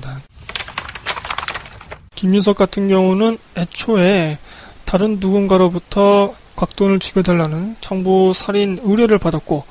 김윤석 2.20 2.54
같은 2.54 2.86
경우는 2.86 3.38
애초에 3.56 4.36
다른 4.84 5.20
누군가로부터 5.20 6.34
곽돈을 6.54 6.98
죽여달라는 6.98 7.76
청부 7.80 8.34
살인 8.34 8.78
의뢰를 8.82 9.16
받았고 9.16 9.64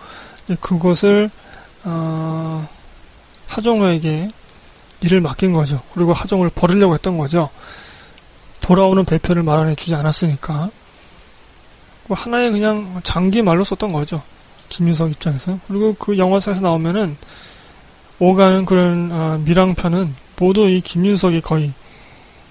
그것을 0.59 1.29
어, 1.83 2.67
하정우에게 3.45 4.31
일을 5.01 5.21
맡긴 5.21 5.53
거죠. 5.53 5.83
그리고 5.93 6.11
하정우를 6.11 6.49
버리려고 6.55 6.95
했던 6.95 7.19
거죠. 7.19 7.51
돌아오는 8.61 9.05
배편을 9.05 9.43
마련해 9.43 9.75
주지 9.75 9.93
않았으니까 9.93 10.71
하나의 12.09 12.49
그냥 12.49 12.99
장기 13.03 13.43
말로 13.43 13.63
썼던 13.63 13.93
거죠. 13.93 14.23
김윤석 14.69 15.11
입장에서. 15.11 15.59
그리고 15.67 15.93
그 15.99 16.17
영화사에서 16.17 16.61
나오면은 16.61 17.15
오가는 18.17 18.65
그런 18.65 19.11
어, 19.11 19.39
미랑편은 19.45 20.15
모두 20.39 20.67
이 20.67 20.81
김윤석이 20.81 21.41
거의 21.41 21.73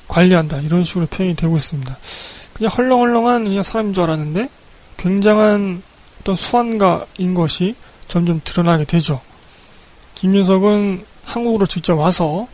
관리한다 0.08 0.58
이런 0.60 0.84
식으로 0.84 1.06
표현이 1.06 1.36
되고 1.36 1.56
있습니다. 1.56 1.96
그냥 2.54 2.72
헐렁헐렁한 2.72 3.44
그냥 3.44 3.62
사람인 3.62 3.92
줄 3.92 4.04
알았는데 4.04 4.48
굉장한 4.96 5.82
어떤 6.20 6.34
수완가인 6.36 7.34
것이 7.34 7.76
점점 8.08 8.40
드러나게 8.42 8.84
되죠. 8.84 9.20
김윤석은 10.16 11.04
한국으로 11.24 11.66
직접 11.66 11.94
와서 11.94 12.48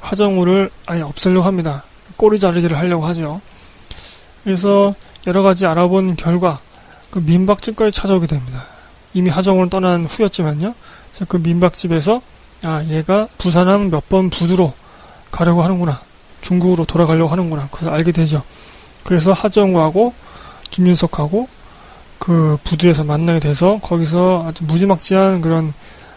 하정우를 0.00 0.70
아예 0.86 1.00
없애려고 1.02 1.46
합니다. 1.46 1.82
꼬리 2.16 2.38
자르기를 2.38 2.76
하려고 2.78 3.06
하죠. 3.06 3.40
그래서 4.44 4.94
여러 5.26 5.42
가지 5.42 5.66
알아본 5.66 6.16
결과 6.16 6.60
그 7.10 7.18
민박집까지 7.18 7.90
찾아오게 7.90 8.26
됩니다. 8.26 8.64
이미 9.14 9.30
하정우는 9.30 9.70
떠난 9.70 10.04
후였지만요. 10.04 10.74
그래서 11.10 11.24
그 11.26 11.36
민박집에서 11.38 12.22
아 12.62 12.84
얘가 12.88 13.28
부산항 13.38 13.90
몇 13.90 14.08
번 14.08 14.30
부두로 14.30 14.72
가려고 15.30 15.62
하는구나. 15.62 16.00
중국으로 16.40 16.84
돌아가려고 16.84 17.30
하는구나. 17.30 17.68
그걸 17.70 17.94
알게 17.94 18.12
되죠. 18.12 18.42
그래서 19.04 19.32
하정우하고 19.32 20.14
김윤석하고 20.70 21.48
그 22.18 22.58
부두에서 22.64 23.04
만나게 23.04 23.40
돼서 23.40 23.78
거기서 23.82 24.46
아주 24.46 24.64
무지막지한 24.64 25.40
그런 25.40 25.72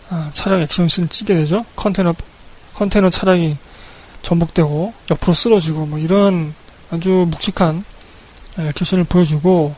아, 0.09 0.29
차량 0.33 0.61
액션씬을 0.61 1.07
찍게 1.07 1.33
되죠. 1.35 1.65
컨테너 1.75 2.13
컨테너 2.73 3.09
차량이 3.09 3.57
전복되고 4.21 4.93
옆으로 5.09 5.33
쓰러지고 5.33 5.85
뭐 5.85 5.99
이런 5.99 6.53
아주 6.91 7.27
묵직한 7.29 7.85
액션씬을 8.59 9.05
보여주고 9.05 9.73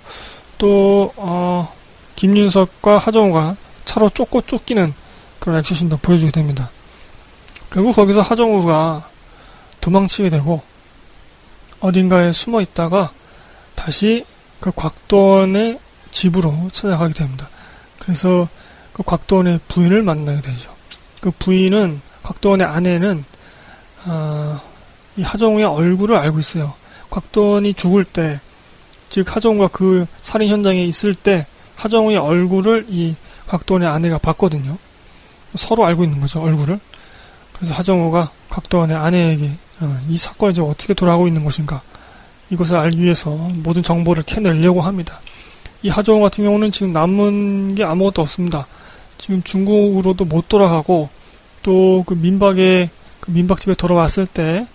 또 0.58 1.14
어, 1.18 1.74
김윤석과 2.16 2.98
하정우가 2.98 3.56
차로 3.86 4.10
쫓고 4.10 4.42
쫓기는 4.42 4.94
그런 5.40 5.60
액션씬도 5.60 5.98
보여주게 5.98 6.32
됩니다. 6.32 6.70
결국 7.70 7.96
거기서 7.96 8.22
하정우가 8.22 9.10
도망치게 9.84 10.30
되고 10.30 10.62
어딘가에 11.80 12.32
숨어 12.32 12.62
있다가 12.62 13.12
다시 13.76 14.26
그 14.60 14.72
곽도원의 14.72 15.80
집으로 16.12 16.70
찾아가게 16.72 17.14
됩니다. 17.14 17.50
그래서 18.00 18.48
그 18.94 19.04
곽도원의 19.04 19.60
부인을 19.68 20.04
만나게 20.04 20.42
되죠. 20.42 20.74
그 21.22 21.32
부인은 21.32 22.02
곽도원의 22.24 22.66
아내는 22.66 23.26
어, 24.06 24.62
이 25.18 25.22
하정우의 25.22 25.66
얼굴을 25.66 26.16
알고 26.16 26.40
있어요. 26.40 26.74
곽도원이 27.10 27.74
죽을 27.74 28.04
때 28.04 28.40
즉 29.14 29.36
하정우가 29.36 29.68
그 29.68 30.08
살인 30.24 30.50
현장에 30.50 30.84
있을 30.86 31.14
때 31.14 31.46
하정우의 31.76 32.18
얼굴을 32.18 32.88
이 32.90 33.14
곽도원의 33.46 33.88
아내가 33.88 34.18
봤거든요. 34.18 34.76
서로 35.54 35.86
알고 35.86 36.04
있는 36.04 36.20
거죠, 36.20 36.42
얼굴을. 36.42 36.80
그래서 37.54 37.76
하정우가 37.76 38.32
곽도원의 38.50 38.98
아내에게 38.98 39.46
어, 39.46 39.73
이 40.10 40.18
사건이 40.18 40.54
지금 40.54 40.70
어떻게 40.70 40.94
돌아가고 40.94 41.28
있는 41.28 41.44
것인가 41.44 41.82
이것을 42.50 42.78
알기 42.78 43.04
위해서 43.04 43.32
모든 43.32 43.82
정보를 43.84 44.24
캐내려고 44.24 44.82
합니다. 44.82 45.20
이 45.82 45.90
하정우 45.90 46.22
같은 46.22 46.44
경우는 46.44 46.72
지금 46.72 46.94
남은 46.94 47.76
게 47.76 47.84
아무것도 47.84 48.22
없습니다. 48.22 48.68
지금 49.18 49.42
중국으로도 49.44 50.26
못 50.26 50.48
돌아가고 50.50 51.10
또 51.62 52.04
그 52.06 52.14
민박에 52.14 52.90
그 53.20 53.32
민박집에 53.32 53.74
돌아왔을 53.76 54.28
때 54.28 54.68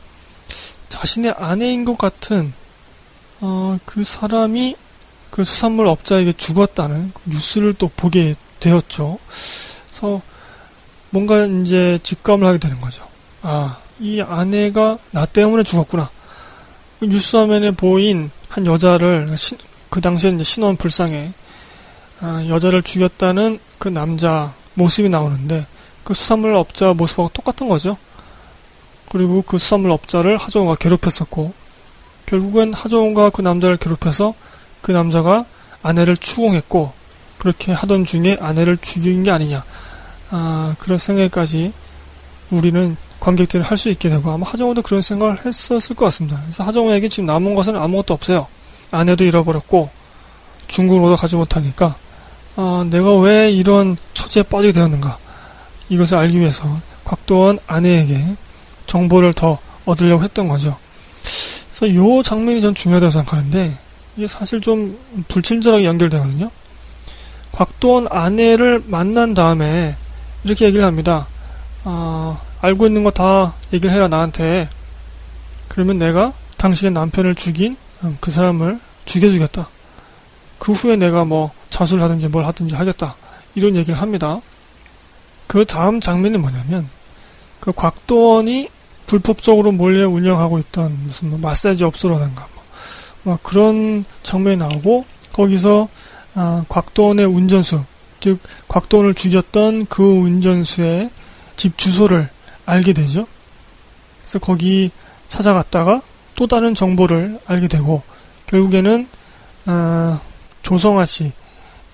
자신의 0.89 1.35
아내인 1.37 1.85
것 1.85 1.99
같은 1.99 2.53
어, 3.41 3.79
그 3.85 4.05
사람이 4.05 4.75
그 5.31 5.45
수산물 5.45 5.87
업자에게 5.87 6.33
죽었다는 6.33 7.13
그 7.15 7.31
뉴스를 7.31 7.75
또 7.75 7.91
보게 7.95 8.35
되었죠. 8.59 9.19
그래서 9.87 10.23
뭔가 11.11 11.45
이제 11.45 11.99
직감을 12.03 12.47
하게 12.47 12.59
되는 12.59 12.81
거죠. 12.81 13.07
아, 13.43 13.79
이 14.01 14.21
아내가 14.21 14.99
나 15.11 15.27
때문에 15.27 15.63
죽었구나. 15.63 16.11
그 17.01 17.07
뉴스 17.07 17.37
화면에 17.37 17.71
보인 17.73 18.31
한 18.49 18.67
여자를 18.67 19.37
그 19.91 20.01
당시에 20.01 20.31
이제 20.31 20.45
신원 20.45 20.77
불상에 20.77 21.33
아, 22.21 22.45
여자를 22.49 22.83
죽였다는 22.83 23.61
그 23.79 23.89
남자 23.89 24.53
모습이 24.75 25.09
나오는데 25.09 25.67
그 26.05 26.15
수산물 26.15 26.55
업자 26.55 26.93
모습하고 26.95 27.31
똑같은 27.33 27.69
거죠. 27.69 27.97
그리고 29.11 29.43
그 29.43 29.59
수산물 29.59 29.91
업자를 29.91 30.37
하정우가 30.37 30.77
괴롭혔었고 30.77 31.53
결국엔 32.27 32.75
하정우가 32.75 33.31
그 33.31 33.41
남자를 33.41 33.77
괴롭혀서 33.77 34.35
그 34.83 34.93
남자가 34.93 35.45
아내를 35.83 36.17
추궁했고 36.17 36.93
그렇게 37.39 37.73
하던 37.73 38.05
중에 38.05 38.37
아내를 38.41 38.77
죽인 38.79 39.23
게 39.23 39.31
아니냐 39.31 39.65
아, 40.31 40.75
그런 40.79 40.99
생각까지 40.99 41.73
우리는 42.51 42.97
관객들이 43.21 43.63
할 43.63 43.77
수 43.77 43.91
있게 43.91 44.09
되고 44.09 44.31
아마 44.31 44.47
하정우도 44.47 44.83
그런 44.83 45.03
생각을 45.03 45.45
했었을 45.45 45.95
것 45.97 46.05
같습니다. 46.07 46.41
그래서 46.43 46.65
하정우에게 46.65 47.09
지금 47.09 47.27
남은 47.27 47.55
것은 47.55 47.77
아무것도 47.77 48.15
없어요. 48.15 48.47
아내도 48.91 49.25
잃어버렸고 49.25 49.91
중국으로도 50.67 51.17
가지 51.17 51.37
못하니까 51.37 51.97
아, 52.57 52.85
내가 52.91 53.17
왜 53.19 53.51
이런 53.51 53.97
처지에 54.15 54.43
빠지게 54.45 54.73
되었는가 54.73 55.19
이것을 55.89 56.19
알기 56.19 56.41
위해서 56.41 56.81
곽도원 57.05 57.59
아내에게 57.67 58.23
정보를 58.87 59.33
더 59.33 59.59
얻으려고 59.85 60.23
했던 60.23 60.49
거죠. 60.49 60.77
그래서 61.71 61.87
이 61.87 62.23
장면이 62.23 62.61
전 62.61 62.75
중요하다고 62.75 63.11
생각하는데 63.11 63.79
이게 64.17 64.27
사실 64.27 64.61
좀 64.61 64.99
불친절하게 65.29 65.85
연결되거든요. 65.85 66.51
곽도원 67.53 68.09
아내를 68.11 68.83
만난 68.87 69.35
다음에 69.35 69.97
이렇게 70.45 70.67
얘기를 70.67 70.85
합니다. 70.85 71.27
어, 71.85 72.41
알고 72.61 72.87
있는 72.87 73.05
거 73.05 73.11
다 73.11 73.55
얘기를 73.73 73.95
해라 73.95 74.09
나한테. 74.09 74.69
그러면 75.69 75.99
내가 75.99 76.33
당신의 76.57 76.93
남편을 76.93 77.35
죽인 77.35 77.77
음, 78.03 78.17
그 78.21 78.31
사람을 78.31 78.81
죽여주겠다. 79.05 79.69
그 80.59 80.73
후에 80.73 80.97
내가 80.97 81.25
뭐 81.25 81.53
자수를 81.71 82.03
하든지 82.03 82.29
뭘 82.29 82.45
하든지 82.45 82.75
하겠다. 82.75 83.17
이런 83.55 83.77
얘기를 83.77 84.01
합니다. 84.01 84.41
그 85.47 85.65
다음 85.65 86.01
장면이 86.01 86.39
뭐냐면 86.39 86.89
그 87.61 87.73
곽도원이 87.73 88.69
불법적으로 89.07 89.73
몰래 89.73 90.05
운영하고 90.05 90.59
있던 90.59 90.99
무슨 91.05 91.31
뭐 91.31 91.39
마사지 91.39 91.85
업소라든가 91.85 92.47
뭐, 92.55 92.65
뭐 93.23 93.39
그런 93.43 94.05
장면이 94.23 94.59
나오고 94.59 95.07
거기서 95.33 95.89
아, 96.35 96.63
곽도원의 96.69 97.27
운전수 97.27 97.83
즉 98.21 98.39
곽도원을 98.69 99.15
죽였던 99.15 99.87
그 99.87 100.03
운전수의 100.03 101.11
집 101.57 101.79
주소를 101.79 102.29
알게 102.69 102.93
되죠. 102.93 103.27
그래서 104.21 104.39
거기 104.39 104.91
찾아갔다가 105.29 106.03
또 106.37 106.47
다른 106.47 106.75
정보를 106.75 107.39
알게 107.47 107.67
되고 107.67 108.03
결국에는 108.47 109.09
아, 109.67 110.21
조성아 110.63 111.07
씨 111.07 111.33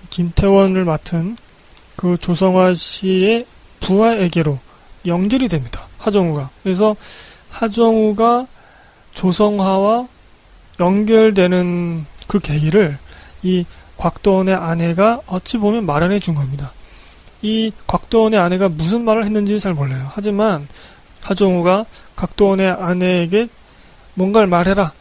김태원을 0.09 0.83
맡은 0.83 1.37
그 1.95 2.17
조성아 2.17 2.73
씨의 2.73 3.45
부하에게로 3.79 4.59
연결이 5.05 5.47
됩니다. 5.47 5.87
하정우가. 5.97 6.49
그래서 6.63 6.95
하정우가 7.49 8.47
조성화와 9.13 10.07
연결되는 10.79 12.05
그 12.27 12.39
계기를 12.39 12.97
이 13.43 13.65
곽도원의 13.97 14.55
아내가 14.55 15.21
어찌 15.25 15.57
보면 15.57 15.85
마련해 15.85 16.19
준 16.19 16.35
겁니다. 16.35 16.73
이 17.41 17.71
곽도원의 17.87 18.39
아내가 18.39 18.69
무슨 18.69 19.03
말을 19.03 19.25
했는지 19.25 19.59
잘 19.59 19.73
몰라요. 19.73 20.09
하지만 20.13 20.67
하정우가 21.21 21.85
곽도원의 22.15 22.69
아내에게 22.69 23.47
뭔가를 24.13 24.47
말해라 24.47 24.93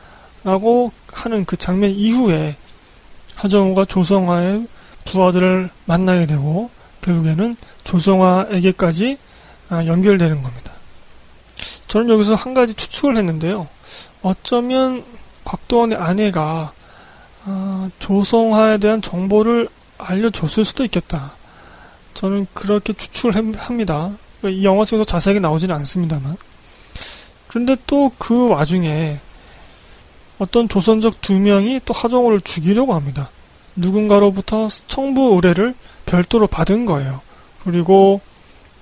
라고 0.42 0.92
하는 1.12 1.44
그 1.44 1.56
장면 1.56 1.90
이후에 1.90 2.56
하정우가 3.36 3.86
조성화의 3.86 4.66
부하들을 5.04 5.70
만나게 5.84 6.26
되고 6.26 6.70
결국에는 7.00 7.56
조성화에게까지 7.84 9.18
아, 9.70 9.86
연결되는 9.86 10.42
겁니다. 10.42 10.72
저는 11.88 12.08
여기서 12.08 12.34
한 12.34 12.54
가지 12.54 12.74
추측을 12.74 13.16
했는데요. 13.16 13.68
어쩌면 14.22 15.04
곽도원의 15.44 15.98
아내가 15.98 16.72
아, 17.44 17.90
조성화에 17.98 18.78
대한 18.78 19.02
정보를 19.02 19.68
알려줬을 19.98 20.64
수도 20.64 20.84
있겠다. 20.84 21.32
저는 22.14 22.46
그렇게 22.54 22.92
추측을 22.92 23.56
합니다. 23.56 24.12
이 24.44 24.64
영화 24.64 24.84
속에서 24.84 25.04
자세하게 25.04 25.40
나오지는 25.40 25.74
않습니다만. 25.74 26.36
그런데 27.48 27.76
또 27.86 28.10
그 28.18 28.48
와중에 28.48 29.18
어떤 30.38 30.68
조선적 30.68 31.20
두 31.20 31.32
명이 31.34 31.80
또 31.84 31.94
하정우를 31.94 32.40
죽이려고 32.40 32.94
합니다. 32.94 33.30
누군가로부터 33.76 34.68
청부 34.86 35.34
의뢰를 35.34 35.74
별도로 36.06 36.46
받은 36.46 36.86
거예요. 36.86 37.20
그리고 37.62 38.20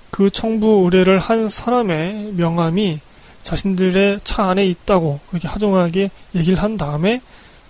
그 0.09 0.29
청부 0.29 0.83
의뢰를 0.83 1.19
한 1.19 1.49
사람의 1.49 2.33
명함이 2.33 2.99
자신들의 3.41 4.19
차 4.23 4.45
안에 4.49 4.65
있다고 4.65 5.19
이렇게 5.31 5.47
하정하게 5.47 6.09
얘기를 6.35 6.61
한 6.61 6.77
다음에 6.77 7.21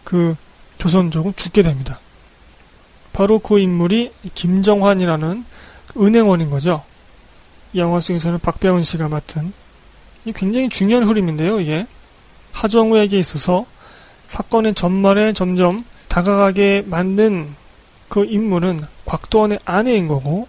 그 0.03 0.35
조선족은 0.77 1.33
죽게 1.35 1.61
됩니다. 1.63 1.99
바로 3.11 3.39
그 3.39 3.59
인물이 3.59 4.11
김정환이라는 4.33 5.45
은행원인 5.97 6.49
거죠. 6.49 6.83
영화 7.75 7.99
속에서는 7.99 8.39
박병은 8.39 8.83
씨가 8.83 9.09
맡은 9.09 9.53
굉장히 10.35 10.69
중요한 10.69 11.03
흐름인데요. 11.03 11.59
이게 11.59 11.85
하정우에게 12.51 13.17
있어서 13.19 13.65
사건의 14.27 14.73
전말에 14.73 15.33
점점 15.33 15.83
다가가게 16.07 16.83
만든 16.85 17.55
그 18.07 18.25
인물은 18.25 18.81
곽도원의 19.05 19.59
아내인 19.65 20.07
거고 20.07 20.47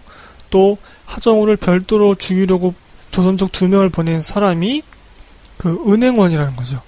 또 0.49 0.77
하정우를 1.05 1.57
별도로 1.57 2.15
죽이려고 2.15 2.73
조선족 3.11 3.51
두 3.51 3.67
명을 3.67 3.89
보낸 3.89 4.21
사람이 4.21 4.83
그 5.57 5.83
은행원이라는 5.87 6.55
거죠. 6.55 6.81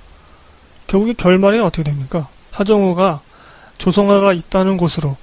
결국에 0.85 1.13
결말에는 1.13 1.65
어떻게 1.65 1.83
됩니까? 1.83 2.27
하정우가 2.51 3.21
조성아가 3.77 4.33
있다는 4.33 4.77
곳으로 4.77 5.17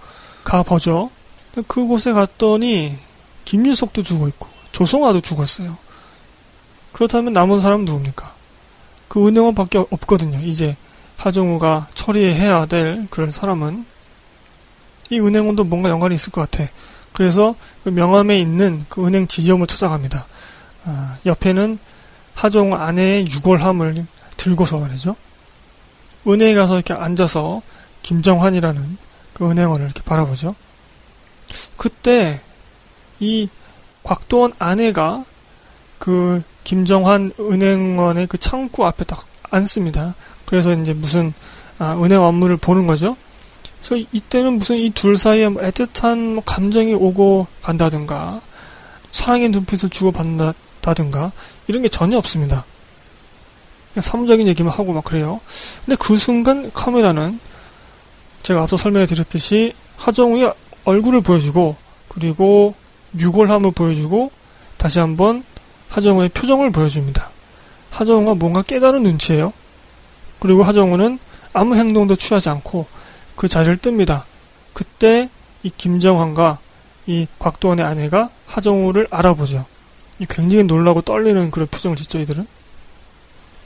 가보죠. 0.45 1.11
그곳에 1.67 2.13
갔더니 2.13 2.97
김유석도 3.45 4.03
죽어 4.03 4.29
있고 4.29 4.49
조성아도 4.73 5.21
죽었어요. 5.21 5.77
그렇다면 6.93 7.33
남은 7.33 7.61
사람은 7.61 7.85
누굽니까? 7.85 8.33
그 9.09 9.27
은행원밖에 9.27 9.79
없거든요. 9.79 10.41
이제 10.41 10.77
하정우가 11.17 11.89
처리해야 11.95 12.67
될 12.67 13.07
그런 13.11 13.31
사람은 13.31 13.87
이 15.11 15.21
은행원도 15.21 15.65
뭔가 15.65 15.91
연관이 15.91 16.15
있을 16.15 16.33
것 16.33 16.51
같아. 16.51 16.69
그래서 17.13 17.55
그 17.85 17.91
명함에 17.91 18.39
있는 18.39 18.85
그 18.89 19.07
은행 19.07 19.27
지점을 19.27 19.65
찾아갑니다. 19.67 20.27
아, 20.85 21.19
옆에는 21.25 21.79
하종 22.35 22.75
아내의 22.75 23.27
유골함을 23.31 24.07
들고서 24.37 24.81
말이죠. 24.81 25.15
은행에 26.27 26.55
가서 26.55 26.75
이렇게 26.75 26.93
앉아서 26.95 27.61
김정환이라는 28.03 28.99
그 29.35 29.51
은행원을 29.51 29.87
이렇게 29.87 30.03
바라보죠. 30.03 30.55
그때 31.77 32.41
이 33.25 33.49
곽도원 34.03 34.53
아내가 34.59 35.25
그 35.99 36.43
김정환 36.65 37.33
은행원의 37.41 38.27
그 38.27 38.37
창구 38.39 38.85
앞에 38.87 39.05
딱 39.05 39.25
앉습니다. 39.51 40.15
그래서 40.45 40.73
이제 40.75 40.93
무슨 40.93 41.33
아, 41.79 41.95
은행 42.03 42.21
업무를 42.23 42.57
보는 42.57 42.87
거죠. 42.87 43.17
그래서 43.83 44.07
이때는 44.13 44.55
무슨 44.55 44.77
이 44.77 44.91
둘 44.91 45.17
사이에 45.17 45.49
뭐 45.49 45.63
애틋한 45.63 46.35
뭐 46.35 46.43
감정이 46.45 46.95
오고 46.95 47.47
간다든가 47.63 48.41
사랑의 49.11 49.49
눈빛을 49.51 49.91
주고받는다든가 49.91 51.33
이런 51.67 51.83
게 51.83 51.89
전혀 51.89 52.19
없습니다. 52.19 52.65
그냥 53.93 54.03
사무적인 54.03 54.47
얘기만 54.49 54.73
하고 54.73 54.93
막 54.93 55.05
그래요. 55.05 55.41
근데 55.85 55.97
그 55.97 56.17
순간 56.17 56.71
카메라는 56.73 57.39
제가 58.43 58.63
앞서 58.63 58.77
설명해 58.77 59.07
드렸듯이 59.07 59.73
하정우의 59.97 60.53
얼굴을 60.85 61.23
보여주고 61.23 61.77
그리고 62.09 62.75
유골함을 63.18 63.72
보여주고 63.72 64.31
다시 64.77 64.98
한번 64.98 65.44
하정우의 65.88 66.31
표정을 66.31 66.70
보여줍니다. 66.70 67.31
하정우가 67.90 68.35
뭔가 68.35 68.62
깨달은 68.62 69.03
눈치예요. 69.03 69.53
그리고 70.40 70.62
하정우는 70.62 71.18
아무 71.53 71.77
행동도 71.77 72.16
취하지 72.16 72.48
않고 72.48 72.87
그 73.37 73.48
자리를 73.48 73.77
뜹니다. 73.77 74.24
그때 74.72 75.29
이 75.62 75.70
김정환과 75.70 76.59
이 77.07 77.27
곽도원의 77.38 77.85
아내가 77.85 78.31
하정우를 78.46 79.07
알아보죠. 79.11 79.66
굉장히 80.29 80.64
놀라고 80.64 81.03
떨리는 81.03 81.50
그런 81.50 81.68
표정을 81.68 81.96
짓죠, 81.96 82.18
이들은. 82.20 82.46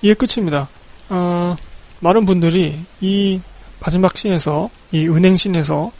이게 0.03 0.15
끝입니다. 0.15 0.69
어, 1.09 1.57
많은 2.01 2.25
분들이 2.27 2.79
이 3.01 3.41
마지막 3.81 4.17
씬에서, 4.17 4.71
이 4.93 5.09
은행 5.09 5.37
씬에서 5.37 5.93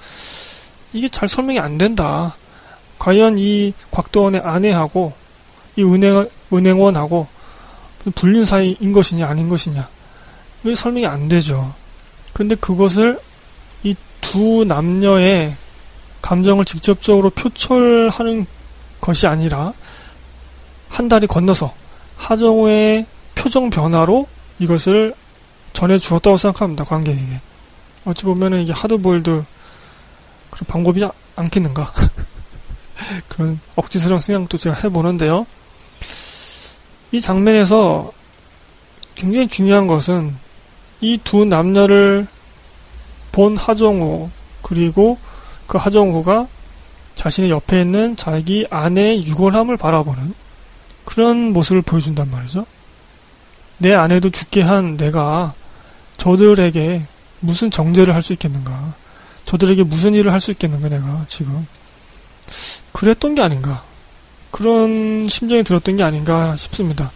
이게 0.93 1.09
잘 1.09 1.29
설명이 1.29 1.59
안 1.59 1.79
된다. 1.79 2.37
과연 2.99 3.39
이 3.39 3.73
곽도원의 3.91 4.41
아내하고 4.43 5.13
이 5.77 5.83
은행, 5.83 6.29
은행원하고 6.53 7.27
불륜 8.15 8.45
사이인 8.45 8.93
것이냐, 8.93 9.27
아닌 9.27 9.49
것이냐. 9.49 9.89
이게 10.65 10.75
설명이 10.75 11.07
안 11.07 11.29
되죠. 11.29 11.75
근데 12.33 12.55
그것을 12.55 13.19
이 13.85 13.95
두 14.31 14.65
남녀의 14.67 15.57
감정을 16.21 16.67
직접적으로 16.67 17.31
표출하는 17.31 18.47
것이 19.01 19.27
아니라 19.27 19.73
한 20.91 21.09
달이 21.09 21.27
건너서 21.27 21.73
하정우의 22.17 23.07
표정 23.35 23.71
변화로 23.71 24.27
이것을 24.59 25.15
전해 25.73 25.99
주었다고 25.99 26.37
생각합니다. 26.37 26.85
관객에게. 26.85 27.41
어찌 28.05 28.25
보면은 28.25 28.61
이게 28.61 28.73
하드보일드 28.73 29.45
그런 30.51 30.67
방법이 30.67 31.03
않겠는가. 31.37 31.95
그런 33.29 33.61
억지스러운 33.77 34.21
생각도 34.21 34.59
제가 34.59 34.77
해보는데요. 34.77 35.47
이 37.13 37.21
장면에서 37.21 38.13
굉장히 39.15 39.49
중요한 39.49 39.87
것은 39.87 40.35
이 41.01 41.19
두 41.23 41.45
남녀를 41.45 42.27
본 43.33 43.57
하정우 43.57 44.31
그리고 44.63 45.19
그 45.67 45.79
하정우가 45.79 46.49
자신의 47.15 47.51
옆에 47.51 47.81
있는 47.81 48.17
자기 48.17 48.67
아내의 48.71 49.25
유골함을 49.27 49.77
바라보는 49.77 50.35
그런 51.05 51.53
모습을 51.53 51.83
보여준단 51.83 52.31
말이죠. 52.31 52.67
내 53.79 53.95
아내도 53.95 54.31
죽게 54.31 54.63
한 54.63 54.97
내가 54.97 55.55
저들에게 56.17 57.07
무슨 57.41 57.71
정죄를 57.71 58.15
할 58.15 58.23
수 58.23 58.33
있겠는가. 58.33 58.95
저들에게 59.45 59.85
무슨 59.85 60.15
일을 60.15 60.33
할 60.33 60.41
수 60.41 60.51
있겠는가, 60.51 60.89
내가 60.89 61.25
지금. 61.27 61.67
그랬던 62.93 63.35
게 63.35 63.43
아닌가. 63.43 63.85
그런 64.51 65.29
심정이 65.29 65.63
들었던 65.63 65.97
게 65.97 66.03
아닌가 66.03 66.57
싶습니다. 66.57 67.13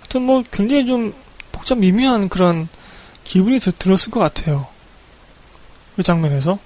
하여튼 0.00 0.22
뭐 0.22 0.42
굉장히 0.50 0.86
좀 0.86 1.14
복잡 1.52 1.78
미묘한 1.78 2.28
그런 2.28 2.68
기분이 3.24 3.58
들었을 3.58 4.10
것 4.10 4.20
같아요. 4.20 4.66
그 5.96 6.02
장면에서. 6.02 6.58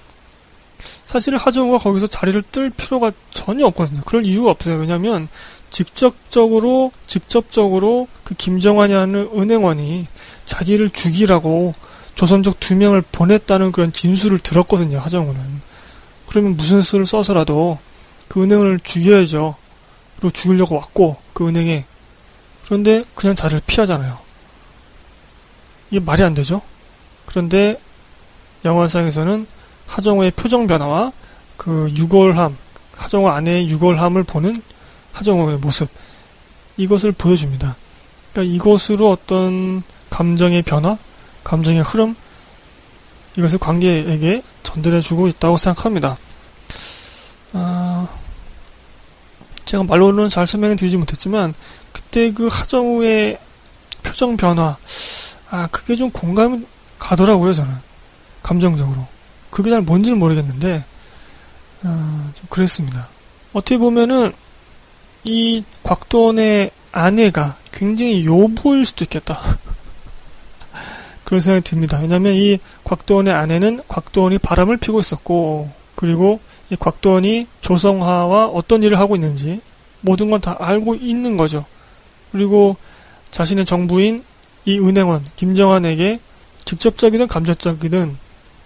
사실 1.05 1.37
하정우가 1.37 1.77
거기서 1.77 2.07
자리를 2.07 2.41
뜰 2.51 2.69
필요가 2.69 3.11
전혀 3.31 3.65
없거든요. 3.67 4.01
그럴 4.05 4.25
이유가 4.25 4.51
없어요. 4.51 4.77
왜냐면 4.77 5.27
직접적으로 5.69 6.91
직접적으로 7.05 8.07
그 8.23 8.35
김정환이라는 8.35 9.29
은행원이 9.35 10.07
자기를 10.45 10.89
죽이라고 10.89 11.73
조선족 12.15 12.59
두 12.59 12.75
명을 12.75 13.03
보냈다는 13.11 13.71
그런 13.71 13.91
진술을 13.93 14.39
들었거든요. 14.39 14.99
하정우는. 14.99 15.60
그러면 16.31 16.55
무슨 16.55 16.81
수를 16.81 17.05
써서라도 17.05 17.77
그 18.29 18.41
은행을 18.41 18.79
죽여야죠. 18.79 19.55
그리고 20.15 20.31
죽이려고 20.31 20.75
왔고 20.75 21.17
그 21.33 21.45
은행에 21.45 21.83
그런데 22.63 23.03
그냥 23.15 23.35
자리를 23.35 23.61
피하잖아요. 23.67 24.17
이게 25.89 25.99
말이 25.99 26.23
안 26.23 26.33
되죠. 26.33 26.61
그런데 27.25 27.77
영화상에서는 28.63 29.45
하정우의 29.87 30.31
표정 30.31 30.67
변화와 30.67 31.11
그 31.57 31.91
유골함, 31.97 32.55
하정우 32.95 33.27
아내의 33.27 33.67
유골함을 33.67 34.23
보는 34.23 34.55
하정우의 35.11 35.57
모습 35.57 35.89
이것을 36.77 37.11
보여줍니다. 37.11 37.75
그러니까 38.31 38.55
이것으로 38.55 39.11
어떤 39.11 39.83
감정의 40.09 40.61
변화, 40.61 40.97
감정의 41.43 41.81
흐름 41.81 42.15
이것을 43.37 43.59
관객에게 43.59 44.43
전달해주고 44.63 45.27
있다고 45.27 45.57
생각합니다. 45.57 46.17
아, 47.53 48.07
제가 49.65 49.83
말로는 49.83 50.29
잘 50.29 50.47
설명해 50.47 50.75
드리지 50.75 50.97
못했지만 50.97 51.53
그때 51.91 52.31
그 52.31 52.47
하정우의 52.47 53.39
표정 54.03 54.35
변화 54.35 54.77
아 55.49 55.67
그게 55.71 55.95
좀 55.95 56.09
공감이 56.11 56.65
가더라고요 56.99 57.53
저는 57.53 57.73
감정적으로 58.43 59.07
그게 59.49 59.69
잘 59.69 59.81
뭔지는 59.81 60.17
모르겠는데 60.19 60.83
어, 61.83 62.31
좀 62.35 62.47
그랬습니다. 62.49 63.07
어떻게 63.53 63.77
보면은 63.77 64.33
이 65.23 65.63
곽도원의 65.83 66.71
아내가 66.91 67.57
굉장히 67.71 68.25
요부일 68.25 68.85
수도 68.85 69.03
있겠다. 69.05 69.39
그런 71.31 71.39
생각이 71.39 71.63
듭니다. 71.63 71.97
왜냐하면 72.01 72.33
이 72.33 72.59
곽도원의 72.83 73.33
아내는 73.33 73.79
곽도원이 73.87 74.37
바람을 74.39 74.75
피고 74.75 74.99
있었고 74.99 75.71
그리고 75.95 76.41
이 76.69 76.75
곽도원이 76.75 77.47
조성화와 77.61 78.47
어떤 78.47 78.83
일을 78.83 78.99
하고 78.99 79.15
있는지 79.15 79.61
모든 80.01 80.29
건 80.29 80.41
다 80.41 80.57
알고 80.59 80.95
있는 80.95 81.37
거죠. 81.37 81.63
그리고 82.33 82.75
자신의 83.29 83.63
정부인 83.63 84.25
이 84.65 84.77
은행원 84.77 85.23
김정환에게 85.37 86.19
직접적이든 86.65 87.29
감정적이든 87.29 88.17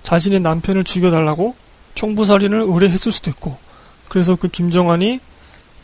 자신의 0.02 0.40
남편을 0.40 0.86
죽여달라고 0.86 1.54
총부살인을 1.94 2.62
의뢰했을 2.62 3.12
수도 3.12 3.30
있고 3.30 3.60
그래서 4.10 4.36
그 4.36 4.48
김정환이 4.48 5.20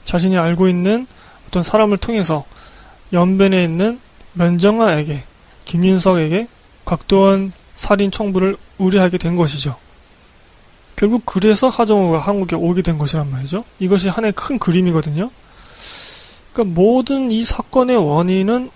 자신이 0.04 0.36
알고 0.36 0.68
있는 0.68 1.06
어떤 1.48 1.62
사람을 1.62 2.00
통해서 2.00 2.44
연변에 3.14 3.64
있는 3.64 4.00
면정아에게 4.34 5.26
김윤석에게 5.66 6.48
곽도원 6.92 7.54
살인 7.74 8.12
청부를 8.12 8.58
의뢰하게 8.78 9.18
된 9.18 9.38
것이죠. 9.38 9.78
결국 10.98 11.26
그래서 11.26 11.70
하정우가 11.70 12.20
한국에 12.20 12.58
오게 12.58 12.82
된 12.82 12.98
것이란 12.98 13.32
말이죠. 13.32 13.64
이것이 13.80 14.10
하나의 14.10 14.34
큰 14.34 14.60
그림이거든요. 14.60 15.32
그러니까 16.52 16.82
모든 16.82 17.32
이 17.32 17.44
사건의 17.44 17.96
원인은 17.96 18.72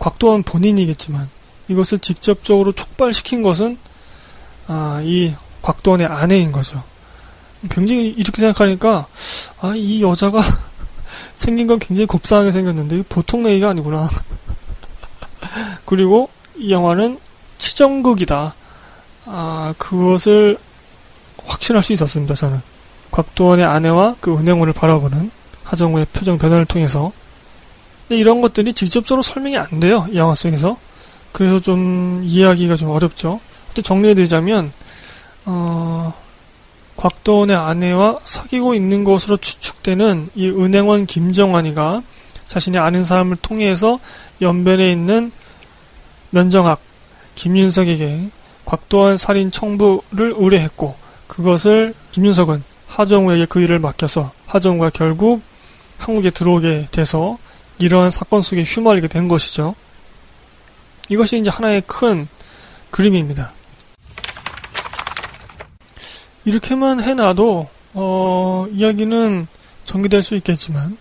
곽도원 0.00 0.42
본인이겠지만 0.42 1.30
이것을 1.68 2.00
직접적으로 2.00 2.72
촉발시킨 2.72 3.42
것은 3.44 3.78
아, 4.66 5.00
이 5.04 5.32
곽도원의 5.62 6.08
아내인 6.08 6.50
거죠. 6.50 6.82
굉장히 7.70 8.08
이렇게 8.08 8.40
생각하니까 8.40 9.06
아, 9.60 9.74
이 9.76 10.02
여자가 10.02 10.42
생긴 11.36 11.68
건 11.68 11.78
굉장히 11.78 12.06
곱상하게 12.06 12.50
생겼는데 12.50 13.04
보통 13.08 13.44
내기가 13.44 13.68
아니구나. 13.68 14.10
그리고 15.86 16.28
이 16.56 16.72
영화는 16.72 17.20
치정극이다. 17.58 18.54
아, 19.26 19.74
그것을 19.78 20.58
확신할 21.44 21.82
수 21.82 21.92
있었습니다, 21.92 22.34
저는. 22.34 22.60
곽도원의 23.10 23.64
아내와 23.64 24.16
그 24.20 24.36
은행원을 24.36 24.72
바라보는 24.72 25.30
하정우의 25.64 26.06
표정 26.12 26.38
변화를 26.38 26.66
통해서. 26.66 27.12
근데 28.08 28.20
이런 28.20 28.40
것들이 28.40 28.72
직접적으로 28.72 29.22
설명이 29.22 29.56
안 29.56 29.80
돼요, 29.80 30.06
이 30.10 30.16
영화 30.16 30.34
속에서. 30.34 30.76
그래서 31.32 31.60
좀 31.60 32.22
이해하기가 32.24 32.76
좀 32.76 32.90
어렵죠. 32.90 33.40
정리해드리자면, 33.82 34.72
어, 35.46 36.12
곽도원의 36.96 37.56
아내와 37.56 38.18
사귀고 38.22 38.74
있는 38.74 39.04
것으로 39.04 39.36
추측되는 39.36 40.30
이 40.34 40.48
은행원 40.48 41.06
김정환이가 41.06 42.02
자신이 42.48 42.78
아는 42.78 43.04
사람을 43.04 43.36
통해서 43.36 43.98
연변에 44.40 44.92
있는 44.92 45.32
면정학 46.30 46.80
김윤석에게 47.34 48.28
곽도원 48.64 49.16
살인 49.16 49.50
청부를 49.50 50.34
의뢰했고 50.36 50.96
그것을 51.26 51.94
김윤석은 52.12 52.62
하정우에게 52.86 53.46
그 53.46 53.60
일을 53.60 53.78
맡겨서 53.78 54.32
하정우가 54.46 54.90
결국 54.90 55.42
한국에 55.98 56.30
들어오게 56.30 56.88
돼서 56.90 57.38
이러한 57.78 58.10
사건 58.10 58.42
속에 58.42 58.62
휘말리게 58.62 59.08
된 59.08 59.28
것이죠. 59.28 59.74
이것이 61.08 61.38
이제 61.38 61.50
하나의 61.50 61.82
큰 61.86 62.28
그림입니다. 62.90 63.52
이렇게만 66.44 67.02
해놔도 67.02 67.68
어, 67.94 68.66
이야기는 68.70 69.46
전개될 69.84 70.22
수 70.22 70.34
있겠지만 70.36 70.96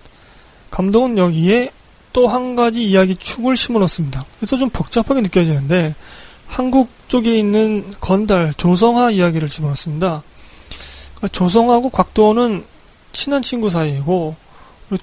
감독은 0.71 1.17
여기에 1.17 1.71
또 2.13 2.27
한 2.27 2.55
가지 2.55 2.85
이야기 2.85 3.15
축을 3.15 3.57
심어놓습니다. 3.57 4.23
그래서 4.39 4.55
좀 4.57 4.69
복잡하게 4.69 5.21
느껴지는데 5.21 5.95
한국 6.47 6.89
쪽에 7.07 7.37
있는 7.37 7.91
건달 7.99 8.53
조성화 8.55 9.11
이야기를 9.11 9.47
집어넣습니다. 9.47 10.23
조성하고 11.31 11.89
곽도원은 11.89 12.65
친한 13.11 13.41
친구 13.41 13.69
사이이고 13.69 14.35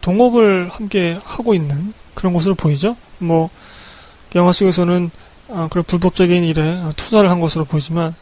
동업을 0.00 0.68
함께 0.70 1.18
하고 1.24 1.54
있는 1.54 1.92
그런 2.14 2.32
것으로 2.32 2.54
보이죠. 2.54 2.96
뭐 3.18 3.50
영화 4.34 4.52
속에서는 4.52 5.10
아, 5.52 5.68
그런 5.70 5.84
불법적인 5.84 6.44
일에 6.44 6.80
투자를 6.96 7.30
한 7.30 7.40
것으로 7.40 7.64
보이지만 7.64 8.14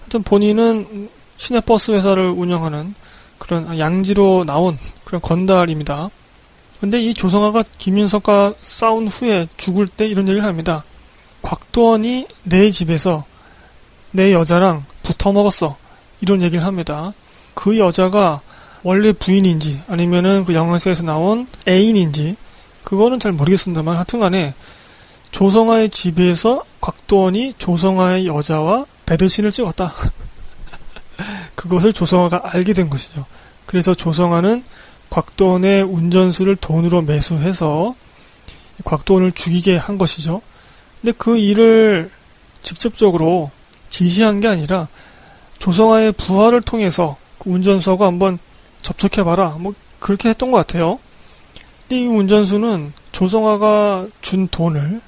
하여튼 0.00 0.22
본인은 0.22 1.08
시내버스 1.36 1.92
회사를 1.92 2.30
운영하는 2.30 2.94
그런 3.38 3.78
양지로 3.78 4.44
나온 4.46 4.76
그런 5.04 5.20
건달입니다. 5.20 6.10
근데 6.80 7.00
이 7.00 7.14
조성아가 7.14 7.64
김윤석과 7.78 8.54
싸운 8.60 9.08
후에 9.08 9.48
죽을 9.56 9.88
때 9.88 10.06
이런 10.06 10.28
얘기를 10.28 10.46
합니다. 10.46 10.84
곽도원이 11.42 12.26
내 12.44 12.70
집에서 12.70 13.24
내 14.10 14.32
여자랑 14.32 14.84
붙어 15.02 15.32
먹었어. 15.32 15.76
이런 16.20 16.42
얘기를 16.42 16.64
합니다. 16.64 17.12
그 17.54 17.78
여자가 17.78 18.40
원래 18.82 19.12
부인인지 19.12 19.82
아니면은 19.88 20.44
그 20.44 20.54
영화에서 20.54 21.02
나온 21.02 21.46
애인인지 21.66 22.36
그거는 22.84 23.18
잘 23.18 23.32
모르겠습니다만 23.32 23.96
하여튼 23.96 24.20
간에 24.20 24.54
조성아의 25.30 25.90
집에서 25.90 26.64
곽도원이 26.80 27.54
조성아의 27.58 28.26
여자와 28.26 28.86
배드신을 29.06 29.52
찍었다. 29.52 29.92
그것을 31.54 31.92
조성아가 31.92 32.42
알게 32.44 32.72
된 32.72 32.88
것이죠. 32.88 33.26
그래서 33.66 33.94
조성아는 33.94 34.64
곽도원의 35.10 35.82
운전수를 35.82 36.56
돈으로 36.56 37.02
매수해서 37.02 37.94
곽도원을 38.84 39.32
죽이게 39.32 39.76
한 39.76 39.98
것이죠. 39.98 40.40
근데 41.00 41.12
그 41.16 41.36
일을 41.36 42.10
직접적으로 42.62 43.50
지시한 43.88 44.40
게 44.40 44.48
아니라 44.48 44.88
조성아의 45.58 46.12
부하를 46.12 46.60
통해서 46.62 47.16
그 47.38 47.50
운전수하고 47.50 48.04
한번 48.04 48.38
접촉해봐라. 48.82 49.56
뭐 49.60 49.74
그렇게 50.00 50.28
했던 50.28 50.50
것 50.50 50.58
같아요. 50.58 50.98
이 51.90 52.04
운전수는 52.06 52.92
조성아가 53.12 54.08
준 54.20 54.48
돈을 54.48 55.00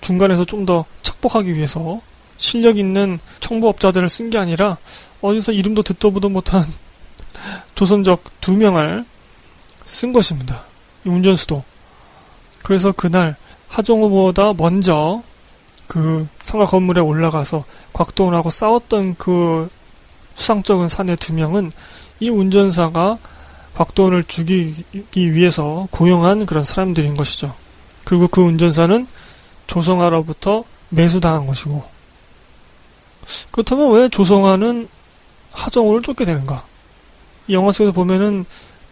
중간에서 0.00 0.44
좀 0.44 0.66
더 0.66 0.84
착복하기 1.02 1.54
위해서 1.54 2.00
실력 2.36 2.78
있는 2.78 3.18
청부업자들을 3.40 4.08
쓴 4.08 4.30
게 4.30 4.38
아니라 4.38 4.76
어디서 5.20 5.52
이름도 5.52 5.82
듣도 5.82 6.10
보도 6.10 6.28
못한 6.28 6.64
조선적 7.74 8.22
두 8.40 8.52
명을 8.52 9.04
쓴 9.86 10.12
것입니다. 10.12 10.64
이 11.06 11.08
운전수도. 11.08 11.62
그래서 12.62 12.92
그날 12.92 13.36
하정우보다 13.74 14.52
먼저 14.52 15.22
그 15.88 16.26
상가 16.40 16.64
건물에 16.64 17.00
올라가서 17.00 17.64
곽도원하고 17.92 18.50
싸웠던 18.50 19.16
그 19.16 19.68
수상적인 20.34 20.88
사내 20.88 21.16
두 21.16 21.34
명은 21.34 21.72
이 22.20 22.28
운전사가 22.28 23.18
곽도원을 23.74 24.24
죽이기 24.24 25.32
위해서 25.32 25.88
고용한 25.90 26.46
그런 26.46 26.62
사람들인 26.62 27.16
것이죠. 27.16 27.54
그리고 28.04 28.28
그 28.28 28.42
운전사는 28.42 29.06
조성아로부터 29.66 30.64
매수당한 30.90 31.46
것이고 31.46 31.84
그렇다면 33.50 33.92
왜 33.92 34.08
조성아는 34.08 34.88
하정우를 35.50 36.02
쫓게 36.02 36.24
되는가? 36.24 36.64
이 37.48 37.54
영화 37.54 37.72
속에서 37.72 37.92
보면은 37.92 38.44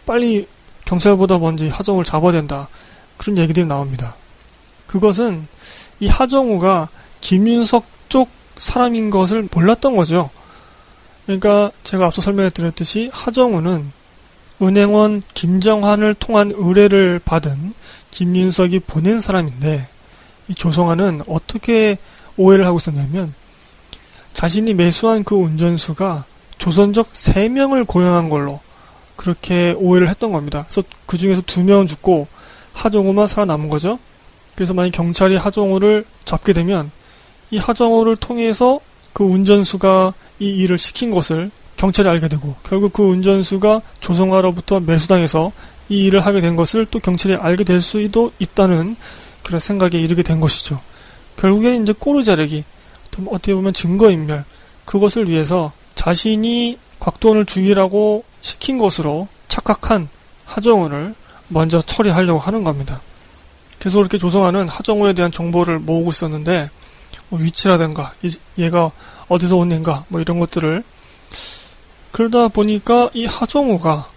빨리 0.05 0.47
경찰보다 0.85 1.37
먼저 1.37 1.67
하정우를 1.67 2.03
잡아야 2.03 2.33
된다. 2.33 2.67
그런 3.17 3.37
얘기들이 3.37 3.65
나옵니다. 3.65 4.15
그것은 4.93 5.47
이 5.99 6.07
하정우가 6.07 6.89
김윤석 7.19 7.83
쪽 8.09 8.29
사람인 8.57 9.09
것을 9.09 9.49
몰랐던 9.51 9.95
거죠. 9.95 10.29
그러니까 11.25 11.71
제가 11.81 12.05
앞서 12.05 12.21
설명해 12.21 12.51
드렸듯이 12.51 13.09
하정우는 13.11 13.91
은행원 14.61 15.23
김정환을 15.33 16.13
통한 16.13 16.51
의뢰를 16.53 17.19
받은 17.25 17.73
김윤석이 18.11 18.81
보낸 18.81 19.19
사람인데 19.19 19.87
이 20.49 20.53
조성아는 20.53 21.23
어떻게 21.27 21.97
오해를 22.37 22.67
하고 22.67 22.77
있었냐면 22.77 23.33
자신이 24.33 24.75
매수한 24.75 25.23
그 25.23 25.33
운전수가 25.33 26.25
조선적 26.59 27.13
3명을 27.13 27.87
고용한 27.87 28.29
걸로 28.29 28.59
그렇게 29.15 29.71
오해를 29.75 30.07
했던 30.07 30.31
겁니다. 30.31 30.65
그래서 30.69 30.87
그 31.07 31.17
중에서 31.17 31.41
2명은 31.41 31.87
죽고 31.87 32.27
하정우만 32.73 33.25
살아남은 33.25 33.69
거죠. 33.69 33.97
그래서 34.55 34.73
만약 34.73 34.91
경찰이 34.91 35.35
하정우를 35.35 36.05
잡게 36.25 36.53
되면 36.53 36.91
이 37.51 37.57
하정우를 37.57 38.15
통해서 38.17 38.79
그 39.13 39.23
운전수가 39.23 40.13
이 40.39 40.47
일을 40.47 40.77
시킨 40.77 41.11
것을 41.11 41.51
경찰이 41.77 42.07
알게 42.07 42.27
되고 42.27 42.55
결국 42.63 42.93
그 42.93 43.03
운전수가 43.03 43.81
조성아로부터 43.99 44.79
매수당해서 44.79 45.51
이 45.89 46.05
일을 46.05 46.21
하게 46.21 46.39
된 46.39 46.55
것을 46.55 46.85
또 46.85 46.99
경찰이 46.99 47.35
알게 47.35 47.63
될 47.63 47.81
수도 47.81 48.31
있다는 48.39 48.95
그런 49.43 49.59
생각에 49.59 49.99
이르게 49.99 50.23
된 50.23 50.39
것이죠. 50.39 50.79
결국엔 51.35 51.83
이제 51.83 51.93
꼬르 51.93 52.23
자르기 52.23 52.63
어떻게 53.27 53.53
보면 53.53 53.73
증거인멸 53.73 54.45
그것을 54.85 55.29
위해서 55.29 55.71
자신이 55.95 56.77
곽도원을 56.99 57.45
죽이라고 57.45 58.23
시킨 58.41 58.77
것으로 58.77 59.27
착각한 59.47 60.07
하정우를 60.45 61.15
먼저 61.49 61.81
처리하려고 61.81 62.39
하는 62.39 62.63
겁니다. 62.63 63.01
계속 63.83 63.99
이렇게 63.99 64.17
조성아는 64.17 64.69
하정우에 64.69 65.11
대한 65.11 65.29
정보를 65.29 65.77
모으고 65.77 66.09
있었는데 66.11 66.69
뭐 67.27 67.37
위치라든가 67.41 68.13
얘가 68.57 68.91
어디서 69.27 69.57
온 69.57 69.73
애인가 69.73 70.05
뭐 70.07 70.21
이런 70.21 70.39
것들을 70.39 70.81
그러다 72.13 72.47
보니까 72.47 73.09
이 73.13 73.25
하정우가 73.25 74.09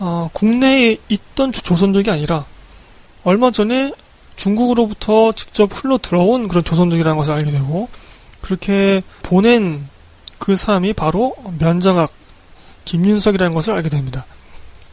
어, 0.00 0.30
국내에 0.32 0.96
있던 1.08 1.52
조선족이 1.52 2.10
아니라 2.10 2.44
얼마 3.22 3.52
전에 3.52 3.92
중국으로부터 4.34 5.30
직접 5.32 5.70
흘러 5.72 5.96
들어온 5.96 6.48
그런 6.48 6.64
조선족이라는 6.64 7.16
것을 7.16 7.34
알게 7.34 7.52
되고 7.52 7.88
그렇게 8.40 9.04
보낸 9.22 9.88
그 10.40 10.56
사람이 10.56 10.94
바로 10.94 11.36
면장학 11.60 12.10
김윤석이라는 12.86 13.54
것을 13.54 13.72
알게 13.74 13.88
됩니다. 13.88 14.26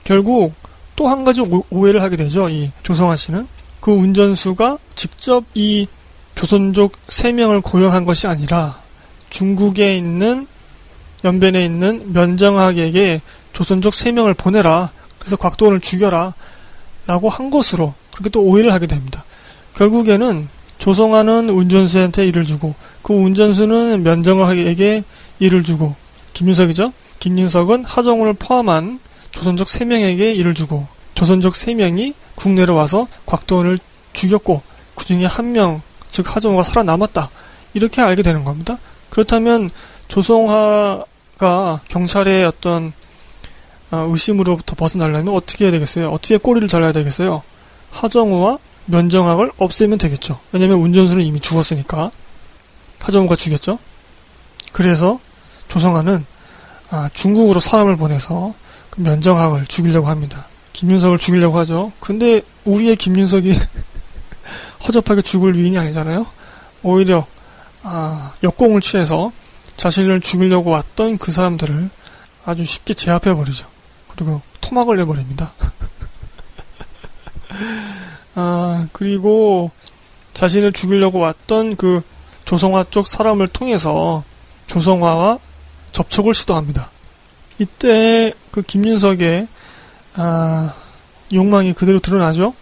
결국 0.04 0.54
또 0.96 1.08
한 1.08 1.24
가지 1.24 1.42
오해를 1.72 2.04
하게 2.04 2.16
되죠. 2.16 2.48
이 2.48 2.72
조성아 2.84 3.16
씨는 3.16 3.48
그 3.88 3.94
운전수가 3.94 4.80
직접 4.96 5.46
이 5.56 5.88
조선족 6.36 6.92
3명을 7.08 7.64
고용한 7.64 8.04
것이 8.04 8.28
아니라 8.28 8.82
중국에 9.30 9.96
있는 9.96 10.46
연변에 11.24 11.64
있는 11.64 12.12
면정학에게 12.12 13.22
조선족 13.54 13.94
3명을 13.94 14.36
보내라. 14.36 14.92
그래서 15.20 15.38
곽도원을 15.38 15.80
죽여라. 15.80 16.34
라고 17.06 17.30
한 17.30 17.50
것으로 17.50 17.94
그렇게 18.12 18.30
또 18.30 18.42
오해를 18.42 18.74
하게 18.74 18.88
됩니다. 18.88 19.24
결국에는 19.76 20.50
조성아는 20.80 21.48
운전수한테 21.48 22.28
일을 22.28 22.44
주고 22.44 22.76
그 23.02 23.14
운전수는 23.14 24.04
면정학에게 24.04 25.06
일을 25.40 25.64
주고 25.64 25.96
김윤석이죠. 26.34 26.92
김윤석은 27.20 27.86
하정우를 27.86 28.34
포함한 28.34 29.00
조선족 29.32 29.70
3명에게 29.70 30.36
일을 30.36 30.56
주고 30.56 30.86
조선족 31.16 31.54
3명이 31.54 32.16
국내로 32.38 32.76
와서 32.76 33.08
곽도원을 33.26 33.80
죽였고 34.14 34.62
그 34.96 35.06
중에 35.06 35.26
한 35.26 35.52
명, 35.52 35.82
즉 36.10 36.36
하정우가 36.36 36.64
살아남았다. 36.64 37.30
이렇게 37.74 38.02
알게 38.02 38.22
되는 38.24 38.44
겁니다. 38.44 38.78
그렇다면 39.10 39.70
조성화가 40.08 41.82
경찰의 41.88 42.46
어떤 42.46 42.94
어, 43.92 44.08
의심으로부터 44.10 44.76
벗어나려면 44.76 45.34
어떻게 45.34 45.66
해야 45.66 45.72
되겠어요? 45.72 46.12
어떻게 46.12 46.38
꼬리를 46.38 46.68
잘라야 46.68 46.92
되겠어요? 46.92 47.42
하정우와 47.92 48.58
면정학을 48.86 49.52
없애면 49.58 49.98
되겠죠. 49.98 50.40
왜냐면 50.52 50.80
운전수는 50.80 51.24
이미 51.24 51.40
죽었으니까. 51.40 52.12
하정우가 53.00 53.36
죽였죠. 53.36 53.80
그래서 54.74 55.20
조성아는 55.68 56.26
아, 56.90 57.10
중국으로 57.14 57.60
사람을 57.60 57.98
보내서 57.98 58.54
그 58.90 59.02
면정학을 59.02 59.68
죽이려고 59.68 60.08
합니다. 60.08 60.48
김윤석을 60.78 61.18
죽이려고 61.18 61.58
하죠. 61.60 61.92
근데 62.00 62.42
우리의 62.64 62.96
김윤석이 62.98 63.52
허접하게 64.88 65.24
죽을 65.24 65.58
위인이 65.58 65.76
아니잖아요. 65.76 66.28
오히려 66.84 67.26
아, 67.82 68.34
역공을 68.44 68.82
취해서 68.82 69.32
자신을 69.76 70.22
죽이려고 70.22 70.70
왔던 70.70 71.18
그 71.18 71.32
사람들을 71.32 71.90
아주 72.46 72.64
쉽게 72.64 72.94
제압해 72.94 73.34
버리죠. 73.34 73.66
그리고 74.10 74.44
토막을 74.62 74.98
내버립니다. 74.98 75.52
아, 78.36 78.88
그리고 78.92 79.72
자신을 80.34 80.74
죽이려고 80.74 81.18
왔던 81.18 81.76
그 81.76 82.02
조성화 82.46 82.86
쪽 82.92 83.08
사람을 83.08 83.48
통해서 83.48 84.24
조성화와 84.68 85.40
접촉을 85.92 86.36
시도합니다. 86.36 86.92
이때 87.58 88.32
그 88.52 88.62
김윤석의 88.62 89.48
아, 90.18 90.74
욕망이 91.32 91.74
그대로 91.74 92.00
드러나죠. 92.00 92.54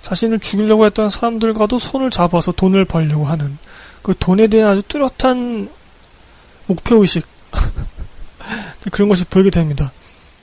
자신을 0.00 0.40
죽이려고 0.40 0.84
했던 0.84 1.10
사람들과도 1.10 1.78
손을 1.78 2.10
잡아서 2.10 2.52
돈을 2.52 2.84
벌려고 2.84 3.24
하는 3.24 3.56
그 4.02 4.14
돈에 4.18 4.48
대한 4.48 4.72
아주 4.72 4.82
뚜렷한 4.82 5.70
목표 6.66 6.96
의식 6.96 7.26
그런 8.90 9.08
것이 9.08 9.24
보이게 9.24 9.50
됩니다. 9.50 9.92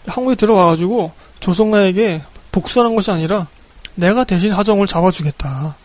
한국에 0.08 0.36
들어와가지고 0.36 1.12
조성아에게 1.40 2.22
복수하는 2.52 2.96
것이 2.96 3.12
아니라 3.12 3.48
내가 3.96 4.24
대신 4.24 4.52
하정을 4.52 4.88
잡아주겠다. 4.88 5.76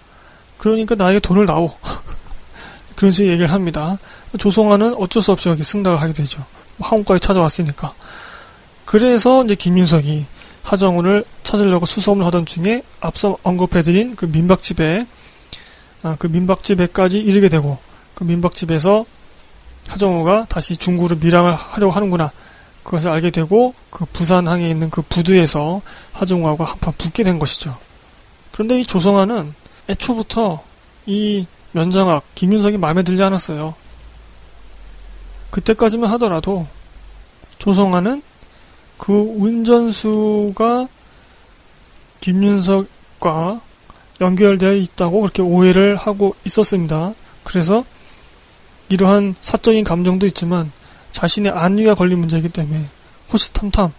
그러니까 0.57 0.95
나에게 0.95 1.19
돈을 1.19 1.47
나오. 1.47 1.75
그런 2.95 3.13
식의 3.13 3.33
얘기를 3.33 3.51
합니다. 3.51 3.99
조성아는 4.39 4.95
어쩔 4.95 5.21
수 5.21 5.33
없이 5.33 5.49
이렇게 5.49 5.65
승낙을 5.65 6.01
하게 6.01 6.13
되죠. 6.13 6.45
한국까지 6.81 7.21
찾아왔으니까. 7.21 7.93
그래서 8.85 9.45
이제 9.45 9.55
김윤석이 9.57 10.27
하정우를 10.65 11.25
찾으려고 11.43 11.87
수소문을 11.87 12.27
하던 12.27 12.47
중에 12.47 12.83
앞서 13.01 13.37
언급해드린 13.43 14.17
그 14.17 14.25
민박집에 14.25 15.07
아, 16.03 16.17
그 16.19 16.27
민박집에까지 16.27 17.21
이르게 17.21 17.49
되고 17.49 17.79
그 18.15 18.25
민박집에서 18.25 19.05
하정우가 19.87 20.47
다시 20.49 20.77
중구로 20.77 21.17
밀항을 21.17 21.55
하려고 21.55 21.93
하는구나 21.93 22.33
그것을 22.83 23.11
알게 23.11 23.31
되고 23.31 23.75
그 23.91 24.05
부산항에 24.07 24.69
있는 24.69 24.91
그 24.91 25.03
부두에서 25.03 25.81
하정우하고 26.13 26.65
한판 26.65 26.95
붙게 26.99 27.23
된 27.25 27.39
것이죠. 27.39 27.77
그런데 28.53 28.81
이 28.81 28.85
조성아는 28.85 29.55
애초부터 29.89 30.63
이 31.07 31.47
면장학 31.73 32.23
김윤석이 32.35 32.79
마음에 32.79 33.03
들지 33.03 33.23
않았어요. 33.23 33.75
그때까지만 35.51 36.11
하더라도 36.13 36.67
조성아는 37.59 38.23
그 38.99 39.13
운전수가 39.13 40.89
김윤석과 42.21 43.61
연결되어 44.21 44.75
있다고 44.75 45.21
그렇게 45.21 45.43
오해를 45.43 45.97
하고 45.97 46.35
있었습니다. 46.45 47.13
그래서 47.43 47.85
이러한 48.89 49.35
사적인 49.41 49.85
감정도 49.85 50.27
있지만 50.27 50.73
자신의 51.11 51.53
안위가 51.53 51.95
걸린 51.95 52.21
문제이기 52.21 52.49
때문에 52.49 52.89
호시탐탐 53.33 53.93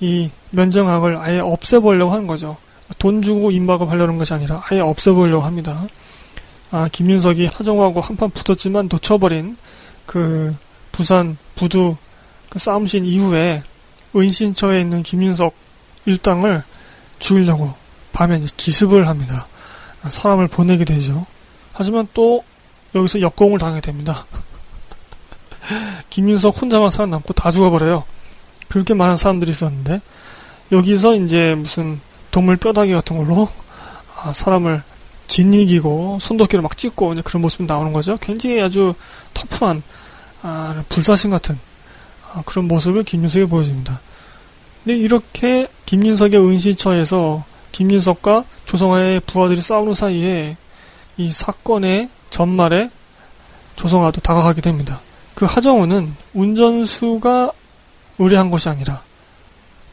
이 0.00 0.30
면정학을 0.50 1.16
아예 1.16 1.40
없애보려고 1.40 2.12
하는 2.12 2.26
거죠. 2.26 2.56
돈 2.98 3.22
주고 3.22 3.50
임박을 3.50 3.90
하려는 3.90 4.18
것이 4.18 4.32
아니라 4.34 4.62
아예 4.70 4.80
없애보려고 4.80 5.44
합니다. 5.44 5.86
아, 6.70 6.88
김윤석이 6.90 7.46
하정우하고 7.46 8.00
한판 8.00 8.30
붙었지만 8.30 8.88
놓쳐버린 8.90 9.56
그 10.06 10.54
부산 10.92 11.36
부두 11.54 11.96
그 12.48 12.58
싸움신 12.58 13.04
이후에 13.04 13.62
은신처에 14.14 14.80
있는 14.80 15.02
김윤석 15.02 15.54
일당을 16.06 16.62
죽이려고 17.18 17.74
밤에 18.12 18.40
기습을 18.56 19.08
합니다. 19.08 19.46
사람을 20.08 20.48
보내게 20.48 20.84
되죠. 20.84 21.26
하지만 21.72 22.08
또 22.14 22.42
여기서 22.94 23.20
역공을 23.20 23.58
당하게 23.58 23.80
됩니다. 23.80 24.26
김윤석 26.10 26.60
혼자만 26.60 26.90
살아남고 26.90 27.34
다 27.34 27.50
죽어버려요. 27.50 28.04
그렇게 28.68 28.94
많은 28.94 29.16
사람들이 29.16 29.50
있었는데 29.50 30.00
여기서 30.72 31.16
이제 31.16 31.54
무슨 31.54 32.00
동물 32.30 32.56
뼈다귀 32.56 32.92
같은 32.92 33.16
걸로 33.16 33.48
아, 34.16 34.32
사람을 34.32 34.82
진이기고 35.26 36.18
손도끼를 36.20 36.62
막 36.62 36.76
찍고 36.76 37.14
그런 37.22 37.42
모습이 37.42 37.64
나오는 37.64 37.92
거죠. 37.92 38.16
굉장히 38.20 38.60
아주 38.60 38.94
터프한 39.34 39.82
아, 40.42 40.82
불사신 40.88 41.30
같은 41.30 41.56
아, 41.56 41.67
그런 42.44 42.68
모습을 42.68 43.02
김윤석이 43.02 43.46
보여줍니다. 43.46 44.00
근데 44.84 44.96
이렇게 44.96 45.68
김윤석의 45.86 46.40
은시처에서 46.40 47.44
김윤석과 47.72 48.44
조성아의 48.64 49.20
부하들이 49.20 49.60
싸우는 49.60 49.94
사이에 49.94 50.56
이 51.16 51.32
사건의 51.32 52.08
전말에 52.30 52.90
조성아도 53.76 54.20
다가가게 54.20 54.60
됩니다. 54.60 55.00
그 55.34 55.44
하정우는 55.44 56.14
운전수가 56.34 57.52
의뢰한 58.18 58.50
것이 58.50 58.68
아니라 58.68 59.02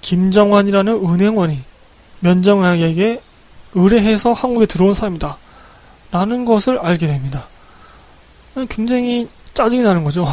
김정환이라는 0.02 0.94
은행원이 0.94 1.60
면정학에게 2.20 3.22
의뢰해서 3.74 4.34
한국에 4.34 4.66
들어온 4.66 4.94
사람이다. 4.94 5.38
라는 6.12 6.46
것을 6.46 6.80
알게 6.80 7.08
됩니다. 7.08 7.48
굉장히 8.70 9.28
짜증이 9.54 9.84
나는 9.84 10.04
거죠. 10.04 10.26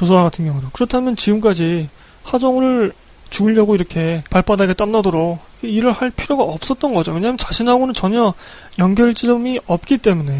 조성아 0.00 0.22
같은 0.22 0.46
경우는. 0.46 0.70
그렇다면 0.72 1.14
지금까지 1.14 1.90
하정우를 2.22 2.94
죽으려고 3.28 3.74
이렇게 3.74 4.24
발바닥에 4.30 4.72
땀나도록 4.72 5.38
일을 5.60 5.92
할 5.92 6.10
필요가 6.10 6.42
없었던 6.42 6.94
거죠. 6.94 7.12
왜냐하면 7.12 7.36
자신하고는 7.36 7.92
전혀 7.92 8.32
연결점이 8.78 9.60
없기 9.66 9.98
때문에. 9.98 10.32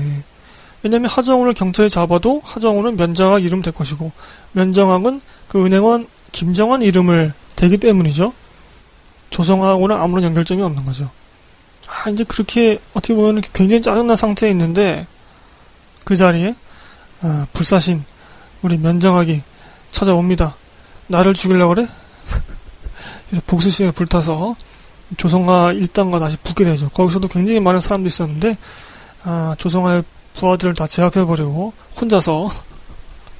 왜냐하면 0.82 1.10
하정우를 1.10 1.52
경찰에 1.52 1.90
잡아도 1.90 2.40
하정우는 2.42 2.96
면정학 2.96 3.44
이름 3.44 3.60
될 3.60 3.74
것이고 3.74 4.10
면정학은 4.52 5.20
그 5.48 5.62
은행원 5.62 6.06
김정환 6.32 6.80
이름을 6.80 7.34
대기 7.54 7.76
때문이죠. 7.76 8.32
조성하고는 9.28 9.94
아무런 9.94 10.24
연결점이 10.24 10.62
없는 10.62 10.86
거죠. 10.86 11.10
아, 11.86 12.08
이제 12.08 12.24
그렇게 12.24 12.80
어떻게 12.94 13.12
보면 13.12 13.42
굉장히 13.52 13.82
짜증난 13.82 14.16
상태에 14.16 14.48
있는데 14.52 15.06
그 16.04 16.16
자리에 16.16 16.54
아, 17.20 17.46
불사신 17.52 18.04
우리 18.62 18.78
면정학이 18.78 19.42
찾아옵니다. 19.90 20.56
나를 21.08 21.34
죽이려고 21.34 21.74
그래? 21.74 21.88
복수심에 23.46 23.92
불타서 23.92 24.56
조성아 25.16 25.72
일당과 25.72 26.18
다시 26.18 26.36
붙게 26.38 26.64
되죠. 26.64 26.88
거기서도 26.90 27.28
굉장히 27.28 27.60
많은 27.60 27.80
사람도 27.80 28.06
있었는데 28.06 28.56
아, 29.24 29.54
조성아의 29.58 30.04
부하들을 30.34 30.74
다 30.74 30.86
제압해버리고 30.86 31.72
혼자서 32.00 32.50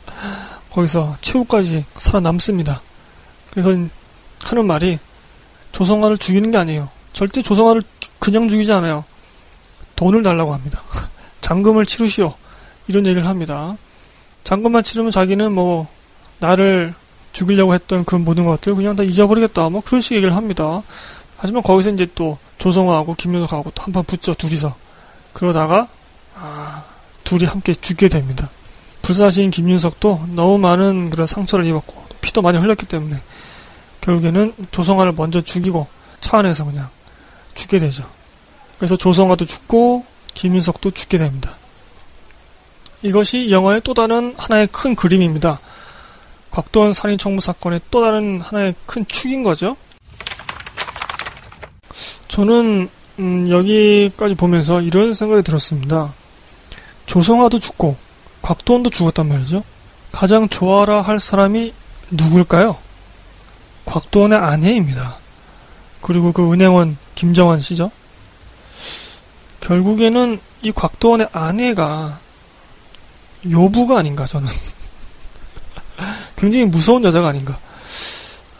거기서 0.71 1.17
최후까지 1.21 1.85
살아남습니다. 1.97 2.81
그래서 3.51 3.71
하는 4.43 4.67
말이 4.67 4.99
조성아를 5.73 6.19
죽이는 6.19 6.51
게 6.51 6.59
아니에요. 6.59 6.89
절대 7.13 7.43
조성아를 7.43 7.83
그냥 8.19 8.49
죽이지 8.49 8.73
않아요. 8.73 9.05
돈을 9.97 10.23
달라고 10.23 10.53
합니다. 10.55 10.81
잔금을 11.41 11.87
치르시오. 11.87 12.35
이런 12.89 13.07
얘기를 13.07 13.27
합니다. 13.27 13.77
잔금만 14.45 14.83
치르면 14.83 15.11
자기는 15.11 15.53
뭐 15.53 15.89
나를 16.41 16.95
죽이려고 17.33 17.75
했던 17.75 18.05
그 18.05 18.17
모든 18.17 18.45
것들 18.47 18.75
그냥 18.75 18.97
다 18.97 19.03
잊어버리겠다. 19.03 19.69
뭐 19.69 19.83
그런 19.85 20.01
식의 20.01 20.17
얘기를 20.17 20.35
합니다. 20.35 20.83
하지만 21.37 21.63
거기서 21.63 21.91
이제 21.91 22.07
또 22.15 22.39
조성아하고 22.59 23.15
김윤석하고 23.15 23.71
또 23.71 23.83
한 23.85 23.93
판 23.93 24.05
붙죠. 24.05 24.35
둘이서. 24.35 24.75
그러다가 25.33 25.89
아, 26.37 26.85
둘이 27.25 27.45
함께 27.45 27.73
죽게 27.75 28.09
됩니다. 28.09 28.51
불사신 29.03 29.51
김윤석도 29.51 30.27
너무 30.35 30.59
많은 30.59 31.11
그런 31.11 31.27
상처를 31.27 31.65
입었고 31.67 32.05
피도 32.21 32.43
많이 32.43 32.59
흘렸기 32.59 32.87
때문에 32.87 33.21
결국에는 34.03 34.53
조성아를 34.71 35.13
먼저 35.13 35.41
죽이고 35.41 35.87
차 36.21 36.39
안에서 36.39 36.65
그냥 36.65 36.89
죽게 37.55 37.79
되죠. 37.79 38.05
그래서 38.77 38.97
조성아도 38.97 39.45
죽고 39.45 40.05
김윤석도 40.35 40.91
죽게 40.91 41.19
됩니다. 41.19 41.57
이것이 43.03 43.51
영화의 43.51 43.81
또 43.83 43.95
다른 43.95 44.35
하나의 44.37 44.69
큰 44.71 44.95
그림입니다. 44.95 45.61
곽도원 46.51 46.93
살인 46.93 47.19
청부 47.19 47.41
사건의 47.41 47.81
또 47.91 48.01
다른 48.03 48.41
하나의 48.41 48.75
큰 48.87 49.07
축인 49.07 49.43
거죠. 49.43 49.77
저는 52.29 52.89
음, 53.19 53.51
여기까지 53.51 54.35
보면서 54.35 54.81
이런 54.81 55.15
생각이 55.15 55.43
들었습니다. 55.43 56.13
조성아도 57.07 57.59
죽고 57.59 57.97
곽도원도 58.43 58.91
죽었단 58.91 59.29
말이죠. 59.29 59.63
가장 60.13 60.49
좋아라 60.49 61.03
할 61.03 61.21
사람이 61.21 61.73
누굴까요? 62.11 62.77
곽도원의 63.85 64.39
아내입니다. 64.39 65.19
그리고 66.01 66.33
그 66.33 66.53
은행원 66.53 66.97
김정환 67.15 67.61
씨죠. 67.61 67.91
결국에는 69.61 70.41
이 70.63 70.73
곽도원의 70.73 71.29
아내가 71.33 72.19
요부가 73.49 73.99
아닌가 73.99 74.27
저는 74.27 74.49
굉장히 76.41 76.65
무서운 76.65 77.05
여자가 77.05 77.29
아닌가 77.29 77.59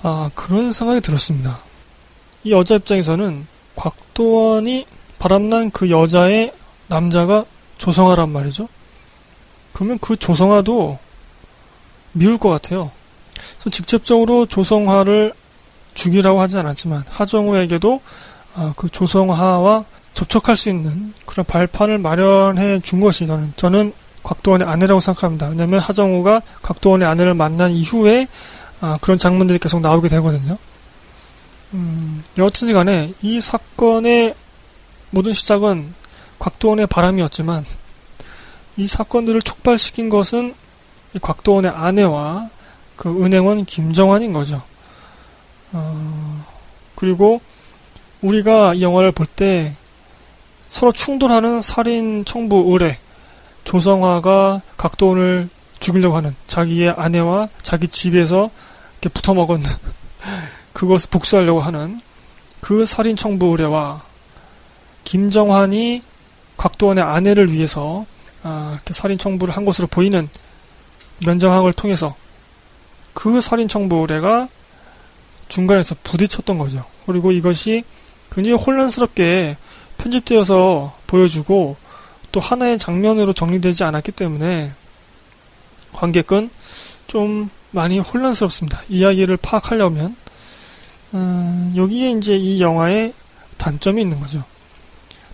아 0.03 0.31
그런 0.35 0.71
생각이 0.71 1.01
들었습니다. 1.01 1.61
이 2.45 2.53
여자 2.53 2.77
입장에서는 2.77 3.47
곽도원이 3.75 4.87
바람난 5.19 5.71
그 5.71 5.91
여자의 5.91 6.53
남자가 6.89 7.45
조성아란 7.79 8.31
말이죠. 8.31 8.67
그러면 9.73 9.99
그 9.99 10.17
조성아도 10.17 10.99
미울 12.13 12.37
것 12.37 12.51
같아요. 12.51 12.91
그래서 13.35 13.71
직접적으로 13.71 14.47
조성화를 14.47 15.33
죽이라고 15.95 16.41
하지 16.41 16.59
않았지만 16.59 17.05
하정우에게도 17.09 18.01
아, 18.55 18.73
그 18.77 18.89
조성화와 18.89 19.85
접촉할 20.13 20.57
수 20.57 20.69
있는 20.69 21.15
그런 21.25 21.47
발판을 21.47 21.99
마련해 21.99 22.81
준 22.81 23.01
것이 23.01 23.27
저는 23.27 23.53
저는 23.57 23.93
곽도원의 24.23 24.67
아내라고 24.69 25.01
생각합니다. 25.01 25.49
왜냐하면 25.49 25.81
하정우가 25.81 26.43
곽도원의 26.63 27.07
아내를 27.09 27.35
만난 27.35 27.71
이후에 27.73 28.27
아, 28.81 28.99
그런 29.01 29.19
장면들이 29.19 29.59
계속 29.59 29.81
나오게 29.81 30.09
되거든요. 30.09 30.57
음, 31.75 32.25
여튼지 32.39 32.73
간에 32.73 33.13
이 33.23 33.41
사건의 33.41 34.35
모든 35.11 35.33
시작은 35.33 35.95
곽도원의 36.39 36.87
바람이었지만 36.87 37.65
이 38.77 38.87
사건들을 38.87 39.43
촉발시킨 39.43 40.09
것은 40.09 40.55
곽도원의 41.21 41.71
아내와 41.71 42.49
그 42.97 43.25
은행원 43.25 43.65
김정환인 43.65 44.33
거죠. 44.33 44.63
어, 45.73 46.45
그리고 46.95 47.41
우리가 48.23 48.75
이 48.75 48.83
영화를 48.83 49.13
볼 49.13 49.27
때 49.27 49.75
서로 50.71 50.93
충돌하는 50.93 51.61
살인 51.63 52.25
청부 52.25 52.65
의뢰, 52.69 52.99
조성화가 53.65 54.63
각도원을 54.77 55.49
죽이려고 55.79 56.17
하는 56.17 56.35
자기의 56.47 56.91
아내와 56.91 57.49
자기 57.63 57.89
집에서 57.89 58.51
이렇게 59.01 59.09
붙어 59.09 59.35
먹은 59.35 59.63
그것을 60.73 61.09
복수하려고 61.11 61.61
하는 61.61 62.01
그 62.61 62.85
살인 62.85 63.17
청부 63.17 63.47
의뢰와 63.47 64.03
김정환이 65.05 66.03
곽도원의 66.57 67.03
아내를 67.03 67.53
위해서 67.53 68.05
아, 68.43 68.71
이렇게 68.75 68.93
살인 68.93 69.19
청부를 69.19 69.57
한 69.57 69.65
것으로 69.65 69.87
보이는 69.87 70.29
면정항을 71.25 71.73
통해서 71.73 72.15
그 73.15 73.41
살인 73.41 73.69
청부 73.69 73.97
의뢰가 73.97 74.49
중간에서 75.49 75.97
부딪혔던 76.03 76.59
거죠. 76.59 76.85
그리고 77.07 77.33
이것이 77.33 77.85
굉장히 78.31 78.57
혼란스럽게 78.57 79.57
편집되어서 79.99 80.95
보여주고 81.07 81.77
또 82.33 82.41
하나의 82.41 82.79
장면으로 82.79 83.33
정리되지 83.33 83.85
않았기 83.85 84.13
때문에 84.13 84.73
관객은 85.93 86.51
좀 87.07 87.51
많이 87.71 87.99
혼란스럽습니다. 87.99 88.83
이야기를 88.89 89.37
파악하려면 89.39 90.17
음, 91.15 91.73
여기에 91.77 92.13
이제 92.13 92.37
이 92.37 92.61
영화의 92.61 93.13
단점이 93.57 94.01
있는 94.03 94.21
거죠. 94.21 94.45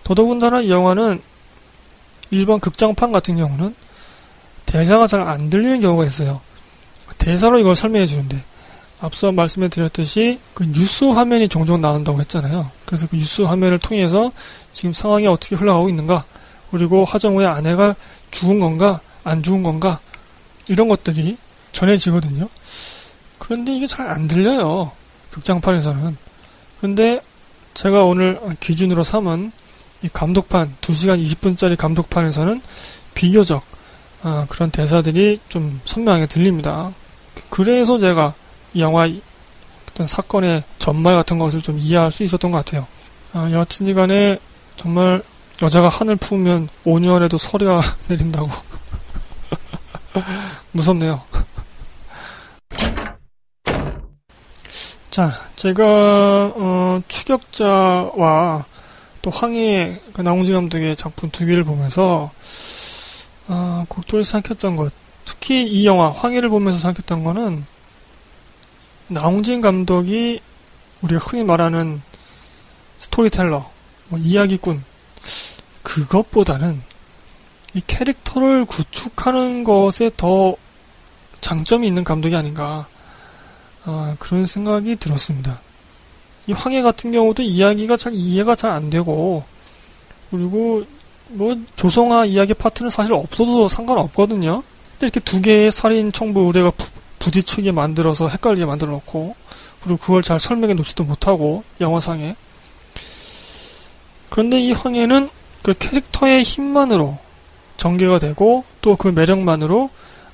더더군다나 0.03 0.61
이 0.61 0.69
영화는 0.69 1.21
일반 2.31 2.59
극장판 2.59 3.11
같은 3.11 3.37
경우는 3.37 3.75
대사가 4.65 5.07
잘 5.07 5.21
안 5.21 5.49
들리는 5.49 5.79
경우가 5.81 6.05
있어요. 6.05 6.41
대사로 7.17 7.59
이걸 7.59 7.75
설명해 7.75 8.07
주는데 8.07 8.43
앞서 8.99 9.31
말씀해 9.31 9.69
드렸듯이 9.69 10.39
그 10.53 10.65
뉴스 10.65 11.05
화면이 11.05 11.47
종종 11.49 11.79
나온다고 11.79 12.19
했잖아요. 12.19 12.69
그래서 12.85 13.07
그 13.07 13.15
뉴스 13.15 13.43
화면을 13.43 13.79
통해서 13.79 14.31
지금 14.73 14.93
상황이 14.93 15.27
어떻게 15.27 15.55
흘러가고 15.55 15.89
있는가, 15.89 16.25
그리고 16.71 17.05
하정우의 17.05 17.47
아내가 17.47 17.95
죽은 18.31 18.59
건가, 18.59 18.99
안 19.23 19.43
죽은 19.43 19.63
건가, 19.63 19.99
이런 20.67 20.87
것들이 20.87 21.37
전해지거든요. 21.71 22.49
그런데 23.39 23.73
이게 23.73 23.87
잘 23.87 24.07
안 24.07 24.27
들려요. 24.27 24.91
극장판에서는. 25.31 26.17
근데 26.81 27.21
제가 27.73 28.03
오늘 28.03 28.39
기준으로 28.59 29.03
삼은 29.03 29.51
이 30.03 30.09
감독판, 30.09 30.75
2시간 30.81 31.23
20분짜리 31.23 31.77
감독판에서는 31.77 32.61
비교적 33.13 33.63
어, 34.23 34.45
그런 34.49 34.71
대사들이 34.71 35.39
좀 35.47 35.79
선명하게 35.85 36.27
들립니다. 36.27 36.91
그래서 37.49 37.97
제가 37.99 38.33
이 38.73 38.81
영화 38.81 39.09
어떤 39.89 40.07
사건의 40.07 40.63
전말 40.79 41.15
같은 41.15 41.39
것을 41.39 41.61
좀 41.61 41.77
이해할 41.79 42.11
수 42.11 42.23
있었던 42.23 42.51
것 42.51 42.63
같아요. 42.63 42.87
아, 43.33 43.47
여하튼 43.51 43.93
간에 43.93 44.39
정말 44.75 45.23
여자가 45.61 45.89
하늘 45.89 46.15
품으면 46.15 46.69
5년에도 46.85 47.37
서리가 47.37 47.81
내린다고. 48.09 48.47
무섭네요. 50.71 51.21
자, 55.09 55.31
제가 55.55 56.53
어, 56.55 57.01
추격자와 57.07 58.65
또 59.23 59.31
황해 59.31 59.99
그 60.13 60.21
나홍지 60.21 60.53
감독의 60.53 60.95
작품 60.95 61.31
두 61.31 61.45
개를 61.45 61.63
보면서 61.63 62.29
어, 63.47 63.85
곡돌이 63.89 64.23
생각했던 64.23 64.75
것, 64.75 64.93
특히 65.25 65.63
이 65.63 65.87
영화 65.87 66.11
황해를 66.11 66.49
보면서 66.49 66.77
생각했던 66.77 67.23
거는 67.23 67.65
나홍진 69.07 69.61
감독이 69.61 70.39
우리가 71.01 71.25
흔히 71.25 71.43
말하는 71.43 72.01
스토리텔러, 72.99 73.69
뭐 74.09 74.19
이야기꾼 74.19 74.83
그것보다는 75.83 76.81
이 77.73 77.81
캐릭터를 77.85 78.65
구축하는 78.65 79.63
것에 79.63 80.11
더 80.17 80.55
장점이 81.41 81.87
있는 81.87 82.03
감독이 82.03 82.35
아닌가 82.35 82.87
어, 83.85 84.15
그런 84.19 84.45
생각이 84.45 84.95
들었습니다. 84.97 85.61
이 86.47 86.53
황해 86.53 86.81
같은 86.81 87.11
경우도 87.11 87.43
이야기가 87.43 87.97
잘 87.97 88.13
이해가 88.13 88.55
잘 88.55 88.71
안 88.71 88.89
되고 88.89 89.43
그리고 90.31 90.83
뭐 91.29 91.55
조성아 91.75 92.25
이야기 92.25 92.53
파트는 92.53 92.89
사실 92.89 93.13
없어도 93.13 93.67
상관없거든요. 93.67 94.63
근데 94.93 95.07
이렇게 95.07 95.19
두 95.19 95.41
개의 95.41 95.71
살인 95.71 96.11
청부 96.11 96.41
의뢰가 96.41 96.71
부딪히게 97.19 97.71
만들어서 97.71 98.29
헷갈리게 98.29 98.65
만들어 98.65 98.91
놓고 98.91 99.35
그리고 99.83 99.97
그걸 99.97 100.21
잘 100.21 100.39
설명해 100.39 100.73
놓지도 100.73 101.03
못하고 101.03 101.63
영화상에 101.81 102.35
그런데 104.29 104.59
이 104.59 104.71
황해는 104.71 105.29
그 105.61 105.73
캐릭터의 105.73 106.43
힘만으로 106.43 107.17
전개가 107.77 108.19
되고 108.19 108.63
또 108.81 108.95
그 108.95 109.09
매력만으로 109.09 109.89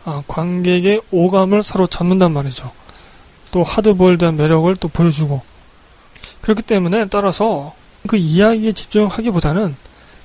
아, 0.06 0.22
관객의 0.28 1.02
오감을 1.12 1.64
사로잡는단 1.64 2.32
말이죠. 2.32 2.72
또 3.52 3.64
하드보일드한 3.64 4.36
매력을 4.36 4.76
또 4.78 4.88
보여주고 4.88 5.42
그렇기 6.42 6.64
때문에 6.64 7.06
따라서 7.06 7.74
그 8.08 8.18
이야기에 8.18 8.74
집중하기보다는 8.74 9.76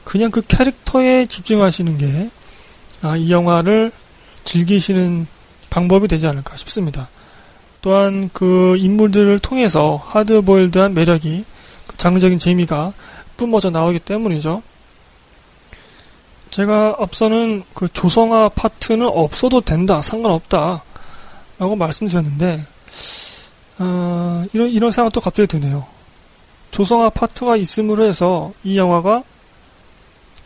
그냥 0.04 0.30
그 0.30 0.40
캐릭터에 0.40 1.26
집중하시는 1.26 1.98
게 1.98 2.30
아, 3.02 3.16
이 3.16 3.30
영화를 3.30 3.92
즐기시는 4.44 5.26
방법이 5.70 6.08
되지 6.08 6.26
않을까 6.26 6.56
싶습니다. 6.56 7.08
또한 7.80 8.30
그 8.32 8.76
인물들을 8.78 9.38
통해서 9.38 10.02
하드보일드한 10.06 10.94
매력이 10.94 11.44
그 11.86 11.96
장르적인 11.96 12.38
재미가 12.38 12.92
뿜어져 13.38 13.70
나오기 13.70 14.00
때문이죠. 14.00 14.62
제가 16.50 16.96
앞서는 16.98 17.62
그 17.72 17.88
조성아 17.88 18.50
파트는 18.50 19.06
없어도 19.06 19.62
된다, 19.62 20.02
상관없다, 20.02 20.82
라고 21.58 21.76
말씀드렸는데, 21.76 22.66
어, 23.78 24.44
이런, 24.52 24.68
이런 24.68 24.90
생각도 24.90 25.20
갑자기 25.20 25.46
드네요. 25.46 25.86
조성아 26.70 27.10
파트가 27.10 27.56
있음으로 27.56 28.04
해서 28.04 28.52
이 28.64 28.76
영화가 28.76 29.22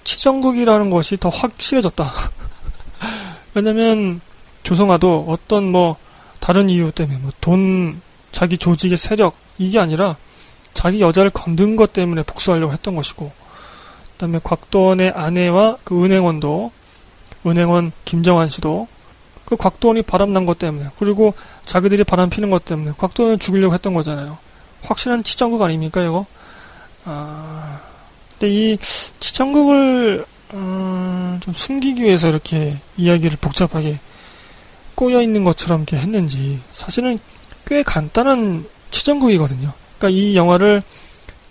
치정극이라는 0.04 0.90
것이 0.90 1.16
더 1.16 1.28
확실해졌다. 1.28 2.12
왜냐면, 3.54 4.20
조성아도 4.62 5.26
어떤 5.28 5.72
뭐 5.72 5.96
다른 6.40 6.68
이유 6.68 6.92
때문에 6.92 7.18
뭐 7.20 7.32
돈, 7.40 8.00
자기 8.32 8.58
조직의 8.58 8.98
세력 8.98 9.34
이게 9.58 9.78
아니라 9.78 10.16
자기 10.72 11.00
여자를 11.00 11.30
건든 11.30 11.76
것 11.76 11.92
때문에 11.92 12.22
복수하려고 12.22 12.72
했던 12.72 12.96
것이고 12.96 13.30
그다음에 14.12 14.40
곽도원의 14.42 15.10
아내와 15.10 15.78
그 15.84 16.04
은행원도 16.04 16.70
은행원 17.46 17.92
김정환 18.04 18.48
씨도 18.48 18.88
그 19.44 19.56
곽도원이 19.56 20.02
바람난 20.02 20.46
것 20.46 20.58
때문에 20.58 20.90
그리고 20.98 21.34
자기들이 21.64 22.04
바람 22.04 22.30
피는 22.30 22.50
것 22.50 22.64
때문에 22.64 22.92
곽도원을 22.96 23.38
죽이려고 23.38 23.74
했던 23.74 23.94
거잖아요. 23.94 24.38
확실한 24.82 25.22
치정극 25.22 25.60
아닙니까 25.62 26.02
이거? 26.02 26.26
아 27.04 27.80
근데 28.38 28.52
이 28.52 28.78
치정극을 28.78 30.24
음, 30.54 31.38
좀 31.42 31.54
숨기기 31.54 32.02
위해서 32.02 32.28
이렇게 32.28 32.78
이야기를 32.96 33.38
복잡하게 33.40 33.98
꼬여 34.94 35.22
있는 35.22 35.44
것처럼 35.44 35.80
이렇게 35.80 35.96
했는지 35.96 36.60
사실은 36.72 37.18
꽤 37.66 37.82
간단한 37.82 38.66
치정극이거든요. 38.90 39.72
그러니까 40.02 40.10
이 40.10 40.34
영화를 40.34 40.82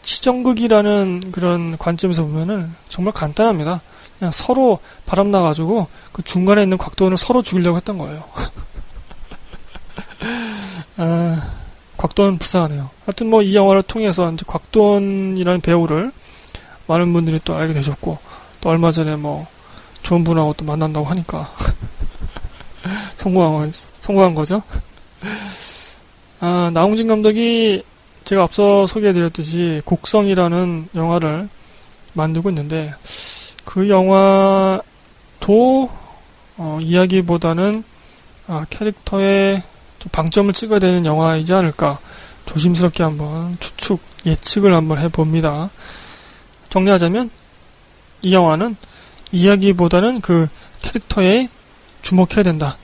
치정극이라는 0.02 1.32
그런 1.32 1.78
관점에서 1.78 2.24
보면은 2.24 2.76
정말 2.89 3.14
간단합니다. 3.14 3.80
그냥 4.20 4.34
서로 4.34 4.80
바람 5.06 5.32
나가지고 5.32 5.88
그 6.12 6.22
중간에 6.22 6.64
있는 6.64 6.78
곽도원을 6.78 7.16
서로 7.16 7.41
죽이려고 7.41 7.78
했던 7.78 7.97
거예요. 7.97 8.26
아, 10.97 11.41
곽도원 11.95 12.39
불쌍하네요. 12.39 12.89
하여튼 13.06 13.30
뭐 13.30 13.41
이 13.41 13.56
영화를 13.56 13.84
통해서 13.84 14.30
이제 14.34 14.43
곽도원이라는 14.45 15.62
배우를 15.62 16.12
많은 16.88 17.14
분들이 17.14 17.39
또 17.45 17.56
알게 17.56 17.74
되셨고 17.74 18.18
또 18.60 18.70
얼마 18.70 18.91
전에 18.91 19.16
뭐 19.16 19.47
좋은 20.04 20.26
분하고 20.26 20.56
또 20.58 20.66
만난다고 20.66 21.06
하니까 21.06 21.49
성공한, 23.16 23.72
성공한 24.02 24.36
거죠. 24.36 24.62
아, 26.41 26.70
나홍진 26.74 27.08
감독이 27.08 27.84
제가 28.24 28.43
앞서 28.43 28.86
소개해드렸듯이 28.88 29.82
곡성이라는 29.86 30.89
영화를 30.95 31.49
만들고 32.13 32.49
있는데 32.49 32.93
그 33.65 33.89
영화도 33.89 34.82
어, 36.57 36.80
이야기보다는 36.82 37.84
아, 38.47 38.65
캐릭터에 38.69 39.63
좀 39.99 40.09
방점을 40.11 40.51
찍어야 40.53 40.80
되는 40.80 41.05
영화이지 41.05 41.53
않을까 41.53 41.99
조심스럽게 42.45 43.03
한번 43.03 43.57
추측 43.59 43.99
예측을 44.26 44.74
한번 44.74 44.99
해봅니다. 44.99 45.69
정리하자면 46.69 47.30
이 48.24 48.34
영화는 48.34 48.76
이야기보다는 49.32 50.22
그 50.22 50.47
캐릭터에 50.82 51.49
주목해야 52.01 52.43
된다. 52.43 52.78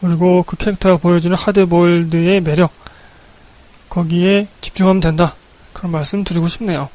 그리고 0.00 0.42
그 0.42 0.56
캐릭터가 0.56 0.96
보여주는 0.98 1.36
하드보일드의 1.36 2.40
매력, 2.40 2.72
거기에 3.94 4.48
집중하면 4.60 5.00
된다. 5.00 5.36
그런 5.72 5.92
말씀 5.92 6.24
드리고 6.24 6.48
싶네요. 6.48 6.88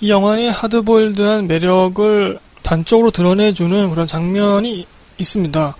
이 0.00 0.08
영화의 0.10 0.52
하드보일드한 0.52 1.48
매력을 1.48 2.38
단적으로 2.62 3.10
드러내주는 3.10 3.90
그런 3.90 4.06
장면이 4.06 4.86
있습니다. 5.18 5.76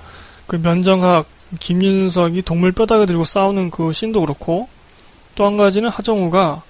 그 0.49 0.57
면정학, 0.57 1.27
김윤석이 1.61 2.43
동물 2.43 2.73
뼈다귀 2.73 3.07
들고 3.07 3.23
싸우는 3.23 3.71
그 3.71 3.93
씬도 3.93 4.21
그렇고, 4.21 4.69
또 5.37 5.47
한 5.47 5.57
가지는 5.57 5.89
하정우가 5.89 6.63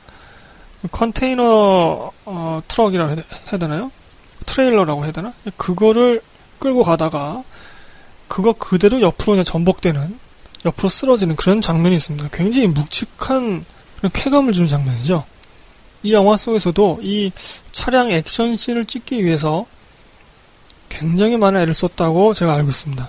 컨테이너 0.92 2.12
어, 2.26 2.60
트럭이라고 2.68 3.10
해야 3.12 3.58
되나요? 3.58 3.90
트레일러라고 4.44 5.04
해야 5.04 5.12
되나? 5.12 5.32
그거를 5.56 6.20
끌고 6.58 6.82
가다가 6.82 7.42
그거 8.28 8.52
그대로 8.52 9.00
옆으로 9.00 9.32
그냥 9.32 9.44
전복되는 9.44 10.18
옆으로 10.64 10.88
쓰러지는 10.88 11.36
그런 11.36 11.60
장면이 11.60 11.96
있습니다. 11.96 12.28
굉장히 12.32 12.66
묵직한 12.68 13.64
그런 13.98 14.12
쾌감을 14.12 14.52
주는 14.52 14.68
장면이죠. 14.68 15.24
이 16.02 16.12
영화 16.12 16.36
속에서도 16.36 17.00
이 17.02 17.30
차량 17.72 18.10
액션 18.10 18.56
씬을 18.56 18.86
찍기 18.86 19.24
위해서 19.24 19.66
굉장히 20.88 21.36
많은 21.36 21.60
애를 21.60 21.74
썼다고 21.74 22.34
제가 22.34 22.54
알고 22.54 22.70
있습니다. 22.70 23.08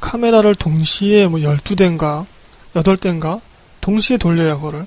카메라를 0.00 0.54
동시에 0.54 1.26
뭐 1.26 1.40
12대인가 1.40 2.26
8대인가 2.74 3.40
동시에 3.80 4.16
돌려야 4.16 4.56
그거를 4.56 4.86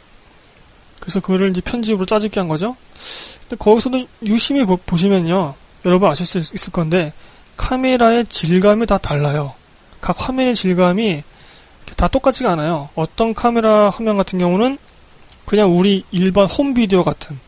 그래서 0.99 1.20
그거를 1.20 1.49
이제 1.49 1.62
편집으로 1.62 2.06
짜집게 2.06 2.39
한 2.39 2.47
거죠. 2.47 2.76
근데 3.41 3.56
거기서도 3.58 4.08
유심히 4.24 4.64
보, 4.66 4.97
시면요 4.97 5.56
여러분 5.86 6.10
아실 6.10 6.26
수 6.26 6.38
있을 6.38 6.72
건데 6.72 7.12
카메라의 7.58 8.26
질감이 8.28 8.86
다 8.86 8.97
달라요. 8.97 9.54
각 9.99 10.28
화면의 10.28 10.56
질감이 10.56 11.24
다 11.98 12.08
똑같지가 12.08 12.52
않아요. 12.52 12.90
어떤 12.96 13.34
카메라 13.34 13.90
화면 13.90 14.16
같은 14.18 14.40
경우는 14.40 14.78
그냥 15.46 15.78
우리 15.78 16.04
일반 16.12 16.46
홈 16.48 16.74
비디오 16.74 17.04
같은 17.04 17.40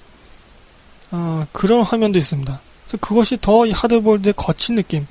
어, 1.12 1.46
그런 1.52 1.84
화면도 1.84 2.18
있습니다. 2.20 2.60
그래서 2.86 2.98
그것이 2.98 3.38
더 3.40 3.66
이 3.66 3.72
하드보드의 3.72 4.34
거친 4.36 4.76
느낌, 4.76 5.08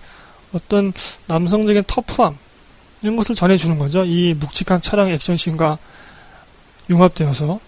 어떤 0.52 0.92
남성적인 1.26 1.84
터프함 1.86 2.36
이런 3.02 3.16
것을 3.16 3.34
전해주는 3.34 3.78
거죠. 3.78 4.04
이 4.04 4.34
묵직한 4.34 4.80
차량 4.80 5.08
액션씬과 5.08 5.78
융합되어서 6.90 7.60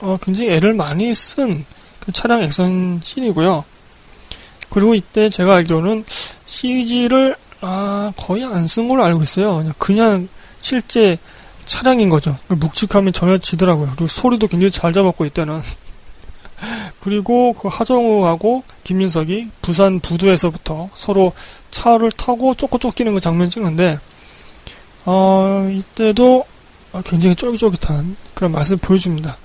어, 0.00 0.18
굉장히 0.22 0.50
애를 0.50 0.74
많이 0.74 1.12
쓴그 1.12 2.12
차량 2.12 2.42
액션씬이고요. 2.42 3.64
그리고 4.70 4.94
이때 4.94 5.28
제가 5.28 5.56
알기로는 5.56 6.04
CG를 6.46 7.36
아, 7.60 8.12
거의 8.16 8.44
안 8.44 8.66
쓴 8.66 8.88
걸로 8.88 9.04
알고 9.04 9.22
있어요. 9.22 9.56
그냥, 9.58 9.72
그냥 9.78 10.28
실제 10.62 11.18
차량인 11.66 12.08
거죠. 12.08 12.38
그 12.48 12.54
묵직함이 12.54 13.12
전혀 13.12 13.36
지더라고요. 13.36 13.88
그리고 13.90 14.06
소리도 14.06 14.48
굉장히 14.48 14.70
잘 14.70 14.92
잡았고 14.92 15.26
이때는. 15.26 15.60
그리고 17.00 17.52
그 17.52 17.68
하정우하고 17.68 18.62
김민석이 18.84 19.50
부산 19.60 20.00
부두에서부터 20.00 20.88
서로 20.94 21.32
차를 21.70 22.10
타고 22.12 22.54
쫓고 22.54 22.78
쫓기는 22.78 23.12
그 23.12 23.20
장면 23.20 23.50
찍는데 23.50 23.98
어, 25.04 25.68
이때도 25.72 26.46
굉장히 27.04 27.34
쫄깃쫄깃한 27.34 28.16
그런 28.34 28.52
맛을 28.52 28.76
보여줍니다. 28.76 29.36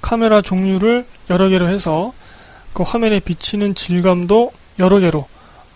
카메라 0.00 0.40
종류를 0.40 1.06
여러 1.30 1.48
개로 1.48 1.68
해서 1.68 2.12
그 2.72 2.82
화면에 2.82 3.20
비치는 3.20 3.74
질감도 3.74 4.52
여러 4.78 4.98
개로 4.98 5.26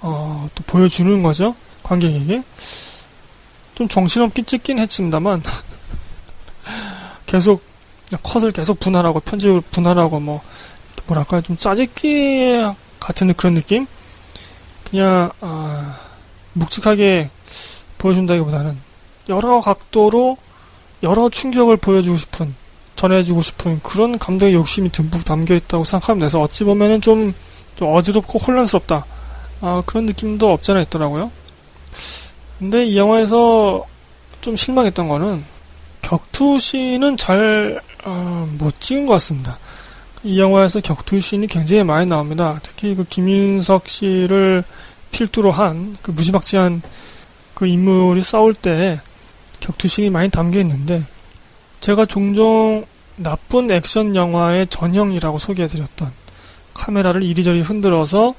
어, 0.00 0.48
또 0.54 0.64
보여주는 0.66 1.22
거죠. 1.22 1.54
관객에게. 1.82 2.42
좀 3.76 3.86
정신없게 3.86 4.42
찍긴 4.42 4.78
했습니다만 4.78 5.42
계속 7.26 7.62
컷을 8.22 8.50
계속 8.50 8.80
분할하고 8.80 9.20
편집을 9.20 9.60
분할하고 9.60 10.18
뭐 10.18 10.42
뭐랄까 11.06 11.42
좀 11.42 11.56
짜집기 11.56 12.64
같은 12.98 13.32
그런 13.34 13.54
느낌? 13.54 13.86
그냥 14.90 15.30
아, 15.40 15.98
묵직하게 16.54 17.30
보여준다기보다는 17.98 18.78
여러 19.28 19.60
각도로 19.60 20.38
여러 21.02 21.28
충격을 21.28 21.76
보여주고 21.76 22.16
싶은 22.16 22.54
전해주고 22.96 23.42
싶은 23.42 23.80
그런 23.82 24.18
감정의 24.18 24.54
욕심이 24.54 24.90
듬뿍 24.90 25.24
담겨 25.24 25.54
있다고 25.54 25.84
생각하면 25.84 26.20
돼서 26.20 26.40
어찌 26.40 26.64
보면은 26.64 27.02
좀, 27.02 27.34
좀 27.76 27.94
어지럽고 27.94 28.38
혼란스럽다 28.38 29.04
아, 29.60 29.82
그런 29.84 30.06
느낌도 30.06 30.50
없잖아 30.50 30.80
있더라고요. 30.82 31.30
근데 32.58 32.86
이 32.86 32.96
영화에서 32.96 33.84
좀 34.40 34.56
실망했던 34.56 35.08
거는 35.08 35.44
격투씬은 36.02 37.16
잘못 37.16 37.80
어, 38.04 38.70
찍은 38.78 39.06
것 39.06 39.14
같습니다. 39.14 39.58
이 40.22 40.40
영화에서 40.40 40.80
격투씬이 40.80 41.46
굉장히 41.48 41.84
많이 41.84 42.06
나옵니다. 42.06 42.58
특히 42.62 42.94
그 42.94 43.04
김윤석 43.04 43.88
씨를 43.88 44.64
필두로 45.10 45.50
한 45.50 45.96
그 46.02 46.10
무지막지한 46.10 46.82
그 47.54 47.66
인물이 47.66 48.20
싸울 48.22 48.54
때 48.54 49.00
격투씬이 49.60 50.10
많이 50.10 50.28
담겨 50.28 50.60
있는데 50.60 51.02
제가 51.80 52.06
종종 52.06 52.84
나쁜 53.16 53.70
액션 53.70 54.14
영화의 54.14 54.66
전형이라고 54.68 55.38
소개해드렸던 55.38 56.12
카메라를 56.74 57.22
이리저리 57.22 57.62
흔들어서 57.62 58.34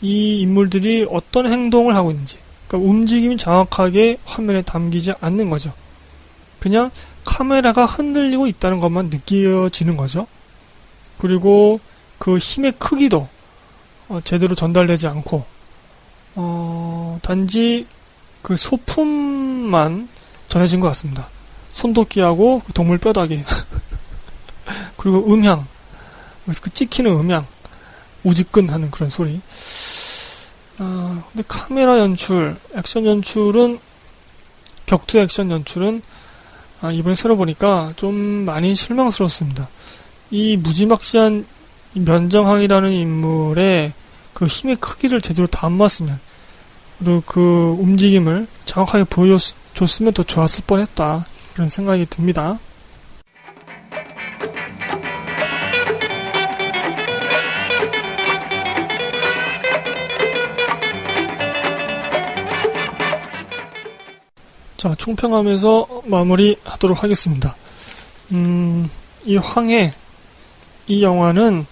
이 0.00 0.40
인물들이 0.40 1.06
어떤 1.08 1.50
행동을 1.50 1.94
하고 1.94 2.10
있는지, 2.10 2.38
그러니까 2.74 2.90
움직임이 2.90 3.36
정확하게 3.36 4.18
화면에 4.24 4.62
담기지 4.62 5.12
않는 5.20 5.48
거죠. 5.48 5.72
그냥 6.58 6.90
카메라가 7.24 7.86
흔들리고 7.86 8.48
있다는 8.48 8.80
것만 8.80 9.10
느껴지는 9.10 9.96
거죠. 9.96 10.26
그리고 11.18 11.78
그 12.18 12.38
힘의 12.38 12.72
크기도 12.78 13.28
어, 14.08 14.20
제대로 14.24 14.54
전달되지 14.54 15.06
않고, 15.06 15.44
어, 16.34 17.18
단지 17.22 17.86
그 18.42 18.56
소품만 18.56 20.08
전해진 20.48 20.80
것 20.80 20.88
같습니다. 20.88 21.28
손도끼하고 21.72 22.62
그 22.66 22.72
동물 22.72 22.98
뼈다귀. 22.98 23.42
그리고 24.98 25.32
음향. 25.32 25.66
그 26.60 26.70
찍히는 26.70 27.12
음향. 27.12 27.46
우지끈 28.24 28.68
하는 28.68 28.90
그런 28.90 29.08
소리. 29.08 29.40
아, 30.78 31.22
근데 31.30 31.44
카메라 31.46 31.98
연출, 31.98 32.56
액션 32.74 33.06
연출은, 33.06 33.78
격투 34.86 35.18
액션 35.18 35.50
연출은, 35.50 36.02
아, 36.80 36.90
이번에 36.90 37.14
새로 37.14 37.36
보니까 37.36 37.92
좀 37.96 38.14
많이 38.14 38.74
실망스러웠습니다. 38.74 39.68
이 40.30 40.56
무지막지한 40.56 41.46
면정항이라는 41.94 42.90
인물의 42.90 43.92
그 44.32 44.46
힘의 44.46 44.76
크기를 44.76 45.20
제대로 45.20 45.46
담았으면, 45.46 46.18
그리고 46.98 47.22
그 47.26 47.76
움직임을 47.78 48.46
정확하게 48.64 49.04
보여줬으면 49.04 50.12
더 50.12 50.22
좋았을 50.22 50.64
뻔 50.66 50.80
했다. 50.80 51.26
그런 51.54 51.68
생각이 51.68 52.06
듭니다. 52.06 52.58
자, 64.84 64.94
총평하면서 64.98 66.02
마무리 66.04 66.56
하도록 66.62 67.02
하겠습니다. 67.02 67.56
음, 68.32 68.90
이 69.24 69.38
황해, 69.38 69.94
이 70.88 71.02
영화는, 71.02 71.64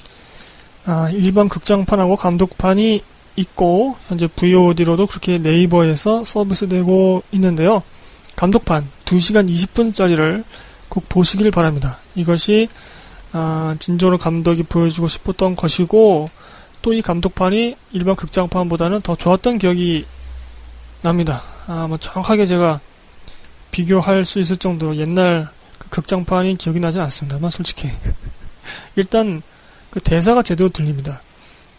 아, 0.87 1.11
일반 1.13 1.51
극장판하고 1.51 2.17
감독판이 2.17 3.03
있고, 3.37 3.97
현재 4.09 4.27
VOD로도 4.29 5.07
그렇게 5.09 5.37
네이버에서 5.37 6.25
서비스되고 6.25 7.25
있는데요. 7.33 7.83
감독판 8.35 8.89
2시간 9.05 9.47
20분짜리를 9.47 10.43
꼭 10.89 11.07
보시길 11.11 11.51
바랍니다. 11.51 11.99
이것이, 12.15 12.71
아, 13.33 13.75
진정으로 13.79 14.17
감독이 14.17 14.63
보여주고 14.63 15.09
싶었던 15.09 15.55
것이고, 15.55 16.31
또 16.81 16.95
이 16.95 17.03
감독판이 17.03 17.77
일반 17.93 18.17
극장판보다는 18.17 19.03
더 19.03 19.17
좋았던 19.17 19.59
기억이 19.59 20.07
납니다. 21.03 21.43
아, 21.67 21.85
뭐 21.87 21.99
정확하게 21.99 22.47
제가 22.47 22.81
비교할 23.73 24.25
수 24.25 24.39
있을 24.39 24.57
정도로 24.57 24.97
옛날 24.97 25.49
그 25.79 25.89
극장판이 25.89 26.57
기억이 26.59 26.79
나지 26.79 27.01
않습니다만 27.01 27.51
솔직히 27.51 27.89
일단 28.95 29.43
그 29.91 29.99
대사가 29.99 30.43
제대로 30.43 30.69
들립니다. 30.69 31.21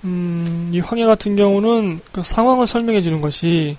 음, 0.04 0.70
이 0.74 0.82
황해 0.82 1.06
같은 1.06 1.38
경우는 1.38 2.02
그 2.12 2.22
상황을 2.22 2.68
설명해 2.68 3.02
주는 3.02 3.22
것이 3.22 3.78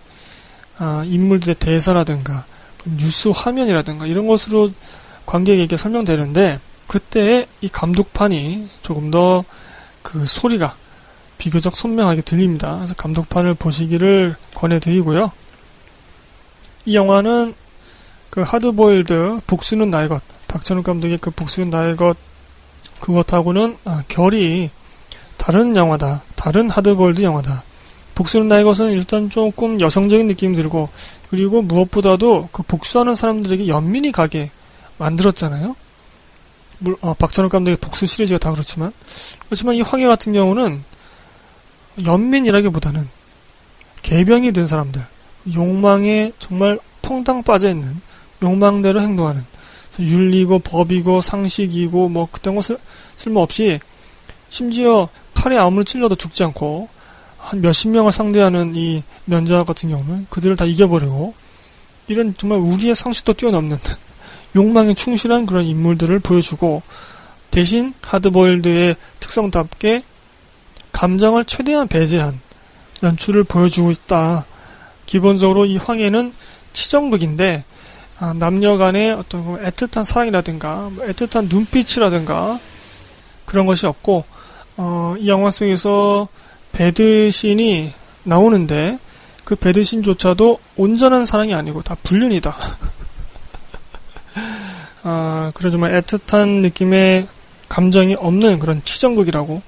아, 0.78 1.04
인물들의 1.06 1.56
대사라든가 1.56 2.46
그 2.82 2.90
뉴스 2.96 3.28
화면이라든가 3.28 4.06
이런 4.06 4.26
것으로 4.26 4.70
관객에게 5.26 5.76
설명되는데 5.76 6.58
그때 6.86 7.46
이 7.60 7.68
감독판이 7.68 8.70
조금 8.80 9.10
더 9.10 9.44
그 10.04 10.26
소리가 10.26 10.76
비교적 11.38 11.74
선명하게 11.74 12.20
들립니다. 12.20 12.76
그래서 12.76 12.94
감독판을 12.94 13.54
보시기를 13.54 14.36
권해드리고요. 14.54 15.32
이 16.84 16.94
영화는 16.94 17.54
그 18.34 18.42
하드보일드 18.42 19.42
복수는 19.46 19.90
나의 19.90 20.08
것 20.08 20.20
박찬욱 20.48 20.84
감독의 20.84 21.18
그 21.18 21.30
복수는 21.30 21.70
나의 21.70 21.94
것 21.94 22.16
그것하고는 22.98 23.76
아, 23.84 24.02
결이 24.08 24.70
다른 25.36 25.76
영화다. 25.76 26.22
다른 26.34 26.68
하드보일드 26.68 27.22
영화다. 27.22 27.62
복수는 28.16 28.48
나의 28.48 28.64
것은 28.64 28.90
일단 28.90 29.30
조금 29.30 29.80
여성적인 29.80 30.26
느낌이 30.26 30.56
들고 30.56 30.88
그리고 31.30 31.62
무엇보다도 31.62 32.48
그 32.50 32.64
복수하는 32.64 33.14
사람들에게 33.14 33.68
연민이 33.68 34.10
가게 34.10 34.50
만들었잖아요. 34.98 35.76
물, 36.80 36.96
어, 37.02 37.14
박찬욱 37.14 37.52
감독의 37.52 37.76
복수 37.76 38.06
시리즈가 38.06 38.38
다 38.38 38.50
그렇지만 38.50 38.92
그렇지만 39.46 39.76
이 39.76 39.80
황해 39.80 40.08
같은 40.08 40.32
경우는 40.32 40.82
연민이라기보다는 42.04 43.08
개병이 44.02 44.50
든 44.50 44.66
사람들 44.66 45.06
욕망에 45.54 46.32
정말 46.40 46.80
퐁당 47.00 47.44
빠져 47.44 47.70
있는 47.70 48.00
욕망대로 48.42 49.00
행동하는 49.00 49.44
윤리고 49.98 50.58
법이고 50.58 51.20
상식이고 51.20 52.08
뭐 52.08 52.28
그딴 52.30 52.54
거 52.54 52.60
쓸, 52.60 52.78
쓸모없이 53.16 53.78
심지어 54.48 55.08
칼에 55.34 55.56
아무리 55.58 55.84
찔러도 55.84 56.16
죽지 56.16 56.42
않고 56.44 56.88
한 57.38 57.60
몇십 57.60 57.90
명을 57.90 58.10
상대하는 58.10 58.74
이 58.74 59.02
면자 59.26 59.64
같은 59.64 59.90
경우는 59.90 60.26
그들을 60.30 60.56
다 60.56 60.64
이겨버리고 60.64 61.34
이런 62.08 62.34
정말 62.34 62.58
우리의 62.58 62.94
상식도 62.94 63.34
뛰어넘는 63.34 63.78
욕망에 64.56 64.94
충실한 64.94 65.46
그런 65.46 65.64
인물들을 65.64 66.18
보여주고 66.20 66.82
대신 67.50 67.94
하드보일드의 68.00 68.96
특성답게 69.20 70.02
감정을 70.92 71.44
최대한 71.44 71.88
배제한 71.88 72.40
연출을 73.02 73.44
보여주고 73.44 73.90
있다. 73.90 74.46
기본적으로 75.06 75.66
이 75.66 75.76
황해는 75.76 76.32
치정극인데 76.72 77.64
아, 78.20 78.32
남녀 78.32 78.76
간의 78.76 79.12
어떤 79.12 79.44
그 79.44 79.60
애틋한 79.62 80.04
사랑이라든가 80.04 80.90
뭐 80.92 81.04
애틋한 81.06 81.48
눈빛이라든가 81.48 82.60
그런 83.44 83.66
것이 83.66 83.86
없고 83.86 84.24
어, 84.76 85.14
이 85.18 85.28
영화 85.28 85.50
속에서 85.50 86.28
배드신이 86.72 87.92
나오는데 88.24 88.98
그 89.44 89.56
배드신조차도 89.56 90.58
온전한 90.76 91.26
사랑이 91.26 91.54
아니고 91.54 91.82
다 91.82 91.96
불륜이다. 92.02 92.54
아, 95.02 95.50
그런 95.54 95.72
정말 95.72 96.00
애틋한 96.00 96.62
느낌의 96.62 97.26
감정이 97.68 98.14
없는 98.14 98.58
그런 98.58 98.82
치정극이라고 98.84 99.62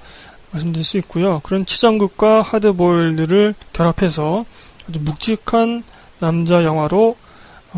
말씀드릴 0.51 0.83
수 0.83 0.97
있고요. 0.99 1.41
그런 1.43 1.65
치정극과 1.65 2.41
하드보일드를 2.41 3.53
결합해서 3.73 4.45
아주 4.89 4.99
묵직한 5.01 5.83
남자 6.19 6.63
영화로 6.63 7.09
어, 7.09 7.26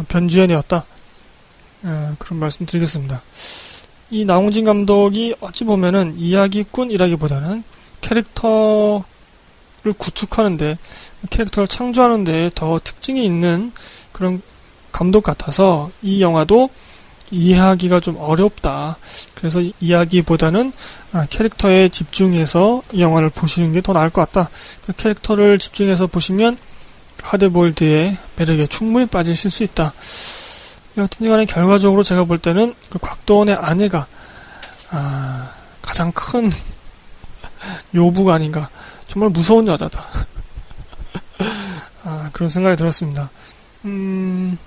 변주해내었다. 0.08 0.86
아, 1.84 2.16
그런 2.20 2.40
말씀 2.40 2.66
드리겠습니다. 2.66 3.22
이 4.12 4.26
나홍진 4.26 4.66
감독이 4.66 5.36
어찌 5.40 5.64
보면은 5.64 6.16
이야기꾼이라기보다는 6.18 7.64
캐릭터를 8.02 9.04
구축하는데 9.98 10.78
캐릭터를 11.30 11.68
창조하는데 11.68 12.52
더 12.56 12.80
특징이 12.84 13.24
있는 13.24 13.72
그런 14.12 14.42
감독 14.92 15.22
같아서 15.22 15.92
이 16.02 16.22
영화도 16.22 16.70
이해하기가 17.32 18.00
좀 18.00 18.18
어렵다. 18.18 18.98
그래서 19.36 19.62
이야기보다는 19.80 20.74
아, 21.14 21.26
캐릭터에 21.30 21.90
집중해서 21.90 22.82
이 22.94 23.02
영화를 23.02 23.30
보시는 23.30 23.72
게 23.74 23.82
더 23.82 23.94
나을 23.94 24.10
것 24.10 24.22
같다. 24.32 24.50
캐릭터를 24.98 25.60
집중해서 25.60 26.08
보시면 26.08 26.58
하드볼드의 27.22 28.18
매력에 28.38 28.68
충분히 28.68 29.06
빠지실 29.06 29.52
수 29.52 29.64
있다. 29.64 29.94
여튼 30.98 31.30
간에 31.30 31.46
결과적으로 31.46 32.04
제가 32.04 32.24
볼 32.26 32.40
때는 32.40 32.74
그 32.90 33.00
곽도원의 33.00 33.56
아내가 33.56 34.08
아, 34.92 35.52
가장 35.82 36.12
큰 36.12 36.50
요부가 37.96 38.36
아닌가. 38.36 38.70
정말 39.08 39.30
무서운 39.30 39.68
여자다. 39.68 40.04
아, 42.04 42.30
그런 42.34 42.50
생각이 42.50 42.76
들었습니다. 42.76 43.30
음, 43.86 44.58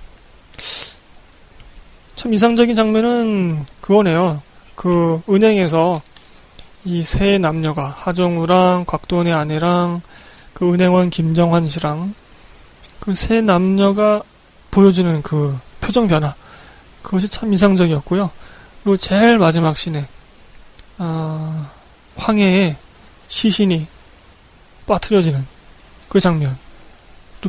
참 2.15 2.33
이상적인 2.33 2.75
장면은 2.75 3.65
그거네요. 3.81 4.41
그 4.75 5.21
은행에서 5.29 6.01
이 6.85 7.01
세 7.03 7.37
남녀가 7.37 7.87
하정우랑 7.87 8.83
곽도원의 8.85 9.31
아내랑 9.33 10.01
그 10.53 10.73
은행원 10.73 11.09
김정환 11.09 11.67
씨랑 11.69 12.13
그 13.03 13.13
세 13.15 13.41
남녀가 13.41 14.23
보여주는 14.71 15.21
그 15.23 15.59
표정 15.81 16.07
변화 16.07 16.33
그것이 17.01 17.27
참 17.27 17.53
이상적이었고요. 17.53 18.31
그리고 18.81 18.95
제일 18.95 19.37
마지막 19.37 19.77
씬에 19.77 20.07
어, 20.99 21.69
황해에 22.15 22.77
시신이 23.27 23.87
빠트려지는 24.87 25.45
그 26.07 26.21
장면 26.21 26.57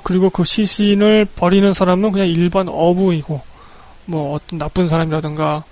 그리고 0.02 0.28
그 0.28 0.42
시신을 0.42 1.24
버리는 1.36 1.72
사람은 1.72 2.10
그냥 2.10 2.26
일반 2.26 2.68
어부이고 2.68 3.40
뭐 4.06 4.34
어떤 4.34 4.58
나쁜 4.58 4.88
사람이라든가 4.88 5.62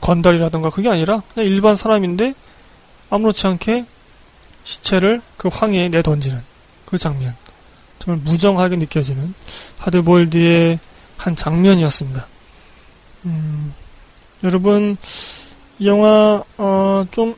건달이라든가 0.00 0.70
그게 0.70 0.88
아니라 0.88 1.22
그냥 1.32 1.48
일반 1.48 1.76
사람인데 1.76 2.34
아무렇지 3.08 3.46
않게 3.46 3.84
시체를 4.64 5.22
그 5.36 5.46
황해에 5.46 5.90
내던지는 5.90 6.42
그 6.86 6.98
장면 6.98 7.36
정말 8.02 8.20
무정하게 8.24 8.74
느껴지는 8.76 9.32
하드볼드의 9.78 10.80
한 11.16 11.36
장면이었습니다. 11.36 12.26
음, 13.26 13.72
여러분 14.42 14.96
이 15.78 15.86
영화 15.86 16.42
어, 16.58 17.06
좀 17.12 17.36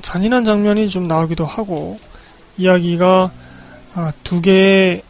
잔인한 0.00 0.44
장면이 0.44 0.88
좀 0.88 1.08
나오기도 1.08 1.44
하고 1.44 1.98
이야기가 2.58 3.32
아, 3.94 4.12
두 4.22 4.40
개의 4.40 5.02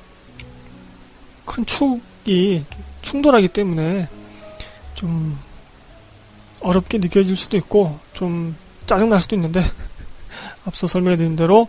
큰 1.44 1.66
축이 1.66 2.64
충돌하기 3.02 3.48
때문에 3.48 4.08
좀 4.94 5.38
어렵게 6.60 6.96
느껴질 6.96 7.36
수도 7.36 7.58
있고 7.58 7.98
좀 8.14 8.56
짜증날 8.86 9.20
수도 9.20 9.36
있는데 9.36 9.62
앞서 10.64 10.86
설명해 10.86 11.18
드린 11.18 11.36
대로 11.36 11.68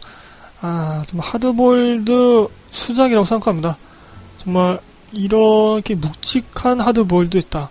아, 0.66 1.04
좀 1.06 1.20
하드볼드 1.20 2.48
수작이라고 2.72 3.26
생각합니다. 3.26 3.78
정말 4.38 4.80
이렇게 5.12 5.94
묵직한 5.94 6.80
하드볼도 6.80 7.38
있다. 7.38 7.70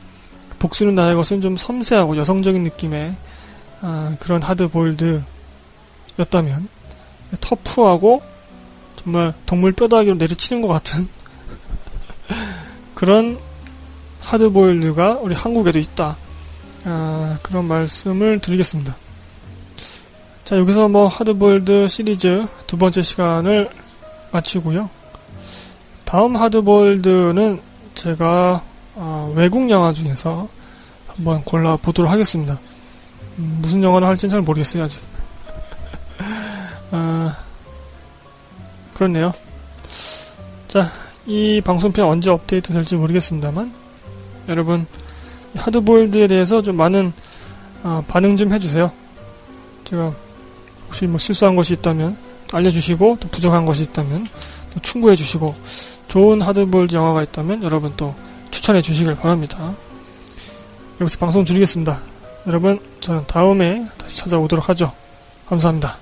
복수는 0.59 0.95
나의 0.95 1.14
것은 1.14 1.40
좀 1.40 1.57
섬세하고 1.57 2.18
여성적인 2.18 2.62
느낌의 2.62 3.16
아, 3.80 4.14
그런 4.20 4.43
하드볼드였다면 4.43 5.24
터프하고 7.40 8.22
정말 9.03 9.32
동물 9.47 9.72
뼈다귀로 9.72 10.16
내리치는 10.16 10.61
것 10.61 10.68
같은 10.68 11.09
그런 12.95 13.38
하드보일드가 14.20 15.14
우리 15.22 15.34
한국에도 15.34 15.78
있다. 15.78 16.18
아, 16.84 17.38
그런 17.43 17.64
말씀을 17.64 18.38
드리겠습니다. 18.38 18.95
자, 20.53 20.59
여기서 20.59 20.86
뭐 20.88 21.09
하드보일드 21.09 21.88
시리즈 21.88 22.46
두 22.66 22.76
번째 22.76 23.00
시간을 23.00 23.70
마치고요. 24.32 24.90
다음 26.05 26.36
하드보일드는 26.36 27.59
제가 27.94 28.62
어, 28.94 29.32
외국 29.34 29.70
영화 29.70 29.94
중에서 29.94 30.50
한번 31.07 31.42
골라보도록 31.44 32.12
하겠습니다. 32.12 32.61
음, 33.38 33.61
무슨 33.62 33.82
영화를 33.82 34.07
할지는 34.07 34.30
잘 34.30 34.40
모르겠어요, 34.42 34.82
아직. 34.82 35.00
아, 36.92 37.34
그렇네요. 38.92 39.32
자, 40.68 40.86
이 41.24 41.62
방송편 41.64 42.05
언제 42.05 42.28
업데이트 42.28 42.74
될지 42.74 42.96
모르겠습니다만, 42.96 43.72
여러분 44.50 44.86
하드보일드에 45.57 46.26
대해서 46.26 46.61
좀 46.61 46.76
많은 46.76 47.14
어, 47.84 48.05
반응 48.07 48.36
좀 48.36 48.53
해주세요. 48.53 48.92
제가 49.84 50.12
혹시 50.93 51.07
뭐 51.07 51.16
실수한 51.16 51.57
것이 51.57 51.72
있다면 51.72 52.18
알려주시고 52.53 53.16
또 53.18 53.28
부족한 53.28 53.64
것이 53.64 53.82
있다면 53.84 54.26
또 54.74 54.80
충고해 54.80 55.16
주시고 55.16 55.55
좋은 56.07 56.43
하드보일드 56.43 56.95
영화가 56.95 57.22
있다면 57.22 57.62
여러분 57.62 57.95
또 57.97 58.14
추천해 58.51 58.82
주시길 58.82 59.14
바랍니다. 59.14 59.74
여기서 61.01 61.18
방송 61.18 61.47
줄이겠습니다. 61.47 61.99
여러분 62.47 62.78
저는 63.01 63.24
다음에 63.26 63.88
다시 63.97 64.18
찾아오도록 64.18 64.68
하죠. 64.68 64.93
감사합니다. 65.47 65.97